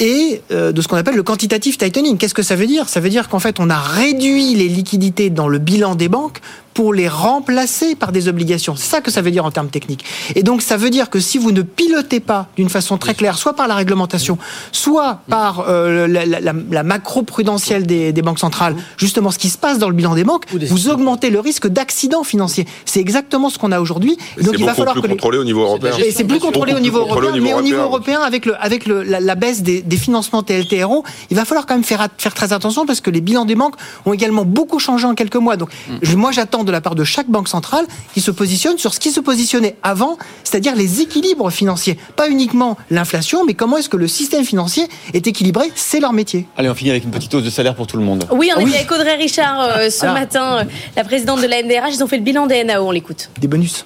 et 0.00 0.40
euh, 0.52 0.72
de 0.72 0.80
ce 0.80 0.88
qu'on 0.88 0.96
appelle 0.96 1.16
le 1.16 1.22
quantitative 1.22 1.76
tightening. 1.76 2.16
Qu'est-ce 2.18 2.34
que 2.34 2.42
ça 2.42 2.54
veut 2.56 2.66
dire? 2.66 2.88
Ça 2.88 3.00
veut 3.00 3.08
dire 3.10 3.28
qu'en 3.28 3.38
fait, 3.40 3.56
on 3.60 3.68
a 3.70 3.78
réduit 3.78 4.54
les 4.54 4.68
liquidités 4.68 5.30
dans 5.30 5.48
le 5.48 5.58
bilan 5.58 5.94
des 5.94 6.08
banques 6.08 6.38
pour 6.74 6.94
les 6.94 7.08
remplacer 7.08 7.96
par 7.96 8.12
des 8.12 8.28
obligations. 8.28 8.76
C'est 8.76 8.88
ça 8.88 9.00
que 9.00 9.10
ça 9.10 9.20
veut 9.20 9.32
dire 9.32 9.44
en 9.44 9.50
termes 9.50 9.68
techniques. 9.68 10.04
Et 10.36 10.44
donc, 10.44 10.62
ça 10.62 10.76
veut 10.76 10.90
dire 10.90 11.10
que 11.10 11.18
si 11.18 11.36
vous 11.36 11.50
ne 11.50 11.62
pilotez 11.62 12.20
pas 12.20 12.46
d'une 12.56 12.68
façon 12.68 12.98
très 12.98 13.14
claire, 13.14 13.36
soit 13.36 13.54
par 13.54 13.66
la 13.66 13.74
réglementation, 13.74 14.38
soit 14.70 15.22
par 15.28 15.64
euh, 15.68 16.06
la, 16.06 16.24
la- 16.24 16.40
la- 16.70 16.82
macro-prudentielle 16.84 17.84
des, 17.86 18.12
des 18.12 18.22
banques 18.22 18.38
centrales, 18.38 18.76
justement 18.96 19.32
ce 19.32 19.38
qui 19.38 19.48
se 19.48 19.58
passe 19.58 19.78
dans 19.80 19.88
le 19.88 19.94
bilan 19.94 20.14
des 20.14 20.22
banques, 20.22 20.44
vous 20.52 20.88
augmentez 20.88 21.30
le 21.30 21.40
risque 21.40 21.66
d'accident 21.66 22.22
financier. 22.22 22.66
C'est 22.84 23.00
exactement 23.00 23.50
ce 23.50 23.58
qu'on 23.58 23.72
a 23.72 23.80
aujourd'hui. 23.80 24.16
Donc, 24.40 24.54
il 24.58 24.64
va 24.64 24.74
falloir 24.74 24.92
plus 24.94 25.02
que 25.02 25.06
les- 25.08 25.14
contrôlé 25.14 25.38
au 25.38 25.44
niveau 25.44 25.62
européen. 25.62 25.90
et 25.98 26.12
c'est 26.12 26.22
plus 26.24 26.38
contrôlé 26.38 26.74
au 26.74 26.80
niveau 26.80 26.98
européen, 27.00 27.32
mais 27.40 27.54
au 27.54 27.62
niveau 27.62 27.78
européen. 27.80 28.18
européen, 28.18 28.20
avec, 28.20 28.46
le, 28.46 28.54
avec 28.62 28.86
le, 28.86 29.02
la, 29.02 29.18
la 29.18 29.34
baisse 29.34 29.62
des, 29.62 29.82
des 29.88 29.96
financements 29.96 30.42
TLTRO, 30.42 31.02
il 31.30 31.36
va 31.36 31.44
falloir 31.44 31.66
quand 31.66 31.74
même 31.74 31.82
faire, 31.84 32.06
faire 32.18 32.34
très 32.34 32.52
attention 32.52 32.86
parce 32.86 33.00
que 33.00 33.10
les 33.10 33.20
bilans 33.20 33.44
des 33.44 33.54
banques 33.56 33.74
ont 34.06 34.12
également 34.12 34.44
beaucoup 34.44 34.78
changé 34.78 35.06
en 35.06 35.14
quelques 35.14 35.36
mois. 35.36 35.56
Donc, 35.56 35.70
je- 36.02 36.16
moi, 36.16 36.30
j'attends 36.30 36.62
de 36.64 36.70
la 36.70 36.80
part 36.80 36.94
de 36.94 37.04
chaque 37.04 37.28
banque 37.28 37.48
centrale 37.48 37.86
qui 38.14 38.20
se 38.20 38.30
positionne 38.30 38.78
sur 38.78 38.94
ce 38.94 39.00
qui 39.00 39.10
se 39.10 39.20
positionnait 39.20 39.76
avant, 39.82 40.18
c'est-à-dire 40.44 40.76
les 40.76 41.00
équilibres 41.00 41.50
financiers. 41.50 41.98
Pas 42.16 42.28
uniquement 42.28 42.76
l'inflation, 42.90 43.44
mais 43.44 43.54
comment 43.54 43.78
est-ce 43.78 43.88
que 43.88 43.96
le 43.96 44.08
système 44.08 44.44
financier 44.44 44.86
est 45.14 45.26
équilibré 45.26 45.72
C'est 45.74 46.00
leur 46.00 46.12
métier. 46.12 46.46
Allez, 46.56 46.68
on 46.68 46.74
finit 46.74 46.90
avec 46.90 47.04
une 47.04 47.10
petite 47.10 47.32
hausse 47.34 47.44
de 47.44 47.50
salaire 47.50 47.74
pour 47.74 47.86
tout 47.86 47.96
le 47.96 48.04
monde. 48.04 48.26
Oui, 48.30 48.50
on 48.54 48.58
Ah 48.58 48.62
était 48.62 48.70
oui. 48.70 48.76
avec 48.76 48.92
Audrey 48.92 49.14
Richard 49.16 49.60
euh, 49.60 49.90
ce 49.90 50.06
matin, 50.06 50.58
euh, 50.58 50.64
la 50.96 51.04
présidente 51.04 51.40
de 51.40 51.46
la 51.46 51.62
NDRH. 51.62 51.94
Ils 51.94 52.04
ont 52.04 52.08
fait 52.08 52.18
le 52.18 52.22
bilan 52.22 52.46
des 52.46 52.62
NAO, 52.64 52.86
on 52.86 52.90
l'écoute. 52.90 53.30
Des 53.40 53.48
bonus. 53.48 53.84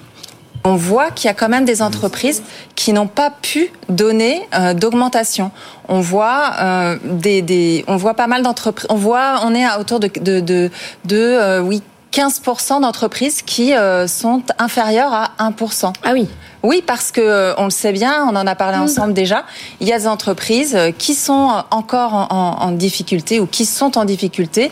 On 0.65 0.75
voit 0.75 1.11
qu'il 1.11 1.27
y 1.27 1.29
a 1.29 1.33
quand 1.33 1.49
même 1.49 1.65
des 1.65 1.81
entreprises 1.81 2.41
qui 2.75 2.93
n'ont 2.93 3.07
pas 3.07 3.29
pu 3.41 3.69
donner 3.89 4.47
euh, 4.57 4.73
d'augmentation. 4.73 5.51
On 5.89 5.99
voit 5.99 6.53
euh, 6.61 6.97
des, 7.03 7.41
des, 7.41 7.83
on 7.87 7.97
voit 7.97 8.13
pas 8.13 8.27
mal 8.27 8.43
d'entreprises. 8.43 8.87
On 8.89 8.95
voit, 8.95 9.41
on 9.43 9.53
est 9.53 9.65
à 9.65 9.79
autour 9.79 9.99
de 9.99 10.07
de 10.07 10.39
de, 10.39 10.71
de 11.05 11.17
euh, 11.17 11.59
oui. 11.61 11.81
15% 12.13 12.81
d'entreprises 12.81 13.41
qui 13.41 13.73
euh, 13.73 14.05
sont 14.07 14.43
inférieures 14.59 15.11
à 15.11 15.31
1%. 15.49 15.93
Ah 16.03 16.11
oui. 16.13 16.27
Oui, 16.61 16.83
parce 16.85 17.11
que 17.11 17.19
euh, 17.19 17.55
on 17.57 17.63
le 17.63 17.69
sait 17.71 17.91
bien, 17.91 18.27
on 18.29 18.35
en 18.35 18.45
a 18.45 18.53
parlé 18.53 18.77
ensemble 18.77 19.13
déjà. 19.13 19.45
Il 19.81 19.87
y 19.87 19.93
a 19.93 19.97
des 19.97 20.05
entreprises 20.07 20.75
euh, 20.75 20.91
qui 20.95 21.15
sont 21.15 21.49
encore 21.71 22.13
en, 22.13 22.27
en- 22.29 22.67
en 22.67 22.71
difficulté 22.71 23.39
ou 23.39 23.47
qui 23.47 23.65
sont 23.65 23.97
en 23.97 24.05
difficulté 24.05 24.71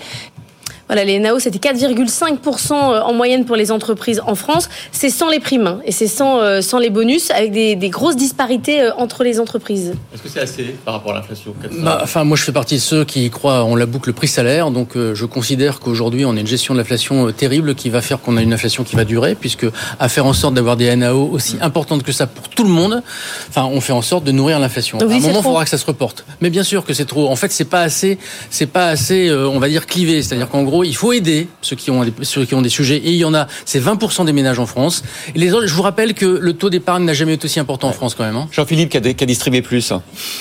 Voilà, 0.91 1.05
les 1.05 1.19
NAO, 1.19 1.39
c'était 1.39 1.57
4,5% 1.57 2.73
en 2.73 3.13
moyenne 3.13 3.45
pour 3.45 3.55
les 3.55 3.71
entreprises 3.71 4.21
en 4.27 4.35
France. 4.35 4.67
C'est 4.91 5.09
sans 5.09 5.29
les 5.29 5.39
primes 5.39 5.67
hein, 5.67 5.79
et 5.85 5.93
c'est 5.93 6.07
sans, 6.07 6.41
euh, 6.41 6.59
sans 6.59 6.79
les 6.79 6.89
bonus, 6.89 7.31
avec 7.31 7.53
des, 7.53 7.77
des 7.77 7.89
grosses 7.89 8.17
disparités 8.17 8.81
euh, 8.81 8.91
entre 8.97 9.23
les 9.23 9.39
entreprises. 9.39 9.93
Est-ce 10.13 10.21
que 10.21 10.27
c'est 10.27 10.41
assez 10.41 10.75
par 10.83 10.95
rapport 10.95 11.13
à 11.13 11.15
l'inflation 11.15 11.55
Bah, 11.79 12.01
enfin, 12.03 12.25
moi, 12.25 12.35
je 12.35 12.43
fais 12.43 12.51
partie 12.51 12.75
de 12.75 12.81
ceux 12.81 13.05
qui 13.05 13.29
croient 13.29 13.63
en 13.63 13.77
la 13.77 13.85
boucle 13.85 14.11
prix-salaire. 14.11 14.69
Donc, 14.69 14.97
euh, 14.97 15.15
je 15.15 15.23
considère 15.25 15.79
qu'aujourd'hui, 15.79 16.25
on 16.25 16.35
a 16.35 16.39
une 16.41 16.45
gestion 16.45 16.73
de 16.73 16.79
l'inflation 16.79 17.27
euh, 17.27 17.31
terrible 17.31 17.73
qui 17.75 17.89
va 17.89 18.01
faire 18.01 18.19
qu'on 18.19 18.35
a 18.35 18.41
une 18.41 18.51
inflation 18.51 18.83
qui 18.83 18.97
va 18.97 19.05
durer, 19.05 19.35
puisque 19.35 19.67
à 19.97 20.09
faire 20.09 20.25
en 20.25 20.33
sorte 20.33 20.55
d'avoir 20.55 20.75
des 20.75 20.93
NAO 20.93 21.29
aussi 21.31 21.55
importantes 21.61 22.03
que 22.03 22.11
ça 22.11 22.27
pour 22.27 22.49
tout 22.49 22.63
le 22.63 22.69
monde, 22.69 23.01
enfin, 23.47 23.63
on 23.63 23.79
fait 23.79 23.93
en 23.93 24.01
sorte 24.01 24.25
de 24.25 24.33
nourrir 24.33 24.59
l'inflation. 24.59 24.99
À 24.99 25.03
un 25.03 25.07
moment, 25.07 25.29
il 25.37 25.41
faudra 25.41 25.63
que 25.63 25.69
ça 25.69 25.77
se 25.77 25.85
reporte. 25.85 26.25
Mais 26.41 26.49
bien 26.49 26.63
sûr 26.63 26.83
que 26.83 26.93
c'est 26.93 27.05
trop. 27.05 27.29
En 27.29 27.37
fait, 27.37 27.51
c'est 27.53 27.63
pas 27.63 27.81
assez, 27.81 28.17
c'est 28.49 28.65
pas 28.65 28.87
assez, 28.87 29.29
euh, 29.29 29.47
on 29.47 29.59
va 29.59 29.69
dire 29.69 29.85
clivé. 29.85 30.21
C'est-à-dire 30.21 30.49
qu'en 30.49 30.63
gros, 30.63 30.80
faut, 30.81 30.83
il 30.83 30.95
faut 30.95 31.13
aider 31.13 31.47
ceux 31.61 31.75
qui 31.75 31.91
ont 31.91 32.03
des, 32.03 32.13
ceux 32.23 32.45
qui 32.45 32.55
ont 32.55 32.61
des 32.61 32.69
sujets. 32.69 32.97
Et 32.97 33.11
il 33.11 33.17
y 33.17 33.25
en 33.25 33.33
a, 33.33 33.47
c'est 33.65 33.79
20% 33.79 34.25
des 34.25 34.33
ménages 34.33 34.59
en 34.59 34.65
France. 34.65 35.03
Et 35.35 35.39
les 35.39 35.53
autres, 35.53 35.67
je 35.67 35.73
vous 35.73 35.81
rappelle 35.81 36.13
que 36.13 36.25
le 36.25 36.53
taux 36.53 36.69
d'épargne 36.69 37.03
n'a 37.03 37.13
jamais 37.13 37.33
été 37.33 37.45
aussi 37.45 37.59
important 37.59 37.89
en 37.89 37.93
France 37.93 38.15
quand 38.15 38.23
même. 38.23 38.35
Hein. 38.35 38.47
Jean-Philippe 38.51 38.89
qui 38.89 38.97
a, 38.97 39.01
qui 39.01 39.23
a, 39.23 39.27
distribué 39.27 39.61
plus 39.61 39.93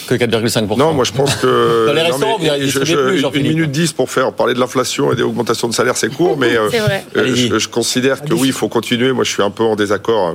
que 0.07 0.15
4,5%. 0.15 0.79
Non, 0.79 0.93
moi 0.93 1.05
je 1.05 1.13
pense 1.13 1.35
que. 1.37 1.87
Dans 1.87 1.93
les 1.93 2.03
restaurants, 2.03 2.39
vous 2.39 2.49
avez 2.49 2.65
distribué 2.65 2.97
plus, 2.97 3.19
Jean-Philippe. 3.19 3.51
Une 3.51 3.57
minute 3.57 3.71
10 3.71 3.93
pour 3.93 4.11
faire 4.11 4.33
parler 4.33 4.55
de 4.55 4.61
l'inflation 4.61 5.13
et 5.13 5.17
des 5.17 5.23
augmentations 5.23 5.69
de 5.69 5.75
salaire, 5.75 5.97
c'est 5.97 6.13
court, 6.13 6.37
mais 6.37 6.57
euh, 6.57 6.71
je, 7.15 7.59
je, 7.59 7.69
considère 7.69 8.23
que 8.23 8.35
oui, 8.35 8.49
il 8.49 8.53
faut 8.53 8.69
continuer. 8.69 9.13
Moi 9.13 9.25
je 9.25 9.31
suis 9.31 9.43
un 9.43 9.51
peu 9.51 9.65
en 9.65 9.77
désaccord. 9.77 10.35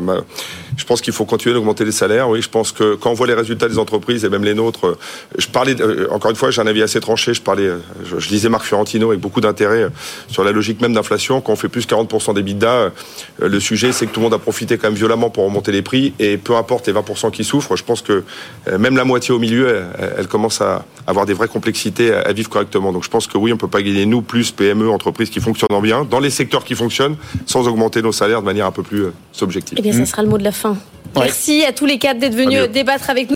Je 0.78 0.84
pense 0.84 1.02
qu'il 1.02 1.14
faut 1.14 1.26
continuer 1.26 1.56
d'augmenter 1.56 1.86
les 1.86 1.92
salaires. 1.92 2.30
Oui, 2.30 2.42
je 2.42 2.50
pense 2.50 2.72
que 2.72 2.96
quand 2.96 3.12
on 3.12 3.14
voit 3.14 3.28
les 3.28 3.34
résultats 3.34 3.68
des 3.68 3.78
entreprises 3.78 4.26
et 4.26 4.30
même 4.30 4.44
les 4.44 4.54
nôtres, 4.54 4.98
je 5.38 5.48
parlais, 5.48 5.76
encore 6.12 6.32
une 6.32 6.38
fois, 6.38 6.52
j'ai 6.52 6.62
un 6.62 6.68
avis 6.68 6.82
assez 6.82 7.00
tranché. 7.00 7.34
Je 7.34 7.42
parlais, 7.42 7.70
je, 8.04 8.20
je 8.20 8.30
lisais 8.30 8.50
Marc 8.50 8.66
Fiorentino 8.66 9.10
avec 9.10 9.20
beaucoup 9.20 9.42
d'intérêt 9.42 9.85
sur 10.28 10.44
la 10.44 10.52
logique 10.52 10.82
même 10.82 10.94
d'inflation. 10.94 11.42
Quand 11.42 11.54
on 11.54 11.56
fait 11.56 11.70
plus 11.70 11.88
40% 11.88 12.34
des 12.34 12.44
bidas, 12.44 12.90
le 13.40 13.60
sujet 13.60 13.92
c'est 13.92 14.08
que 14.08 14.12
tout 14.12 14.20
le 14.20 14.26
monde 14.26 14.34
a 14.34 14.40
profité 14.40 14.78
quand 14.78 14.88
même 14.88 14.98
violemment 14.98 15.30
pour 15.30 15.46
remonter 15.46 15.72
les 15.72 15.82
prix 15.82 16.14
et 16.20 16.38
peu 16.38 16.56
importe 16.56 16.88
les 16.88 16.94
20% 16.94 17.32
qui 17.32 17.44
souffrent, 17.44 17.76
je 17.76 17.84
pense 17.84 18.02
que 18.02 18.24
même 18.78 18.98
la 18.98 19.06
moitié 19.06 19.34
au 19.34 19.40
milieu, 19.40 19.68
elle, 20.00 20.16
elle 20.18 20.28
commence 20.28 20.62
à 20.62 20.86
avoir 21.08 21.26
des 21.26 21.34
vraies 21.34 21.48
complexités 21.48 22.14
à 22.14 22.34
vivre 22.34 22.50
correctement. 22.50 22.92
Donc 22.92 23.04
je 23.04 23.10
pense 23.10 23.28
que 23.28 23.38
oui, 23.38 23.54
on 23.54 23.58
peut 23.58 23.68
pas 23.68 23.82
gagner 23.82 24.06
nous 24.06 24.22
plus 24.22 24.52
PME, 24.52 24.90
entreprises 24.90 25.30
qui 25.30 25.40
fonctionnent 25.40 25.82
bien 25.82 26.06
dans 26.06 26.20
les 26.20 26.30
secteurs 26.30 26.64
qui 26.64 26.76
fonctionnent 26.76 27.18
sans 27.46 27.68
augmenter 27.68 28.02
nos 28.02 28.12
salaires 28.12 28.42
de 28.42 28.46
manière 28.46 28.66
un 28.66 28.72
peu 28.72 28.84
plus 28.84 29.06
subjective. 29.32 29.78
Eh 29.80 29.82
bien, 29.82 29.94
ça 29.94 30.06
sera 30.06 30.24
le 30.24 30.30
mot 30.30 30.38
de 30.38 30.44
la 30.44 30.52
fin. 30.52 30.78
Merci 31.16 31.64
à 31.64 31.72
tous 31.72 31.86
les 31.86 31.98
quatre 31.98 32.20
d'être 32.20 32.36
venus 32.36 32.70
débattre 32.70 33.10
avec 33.10 33.30
nous. 33.30 33.34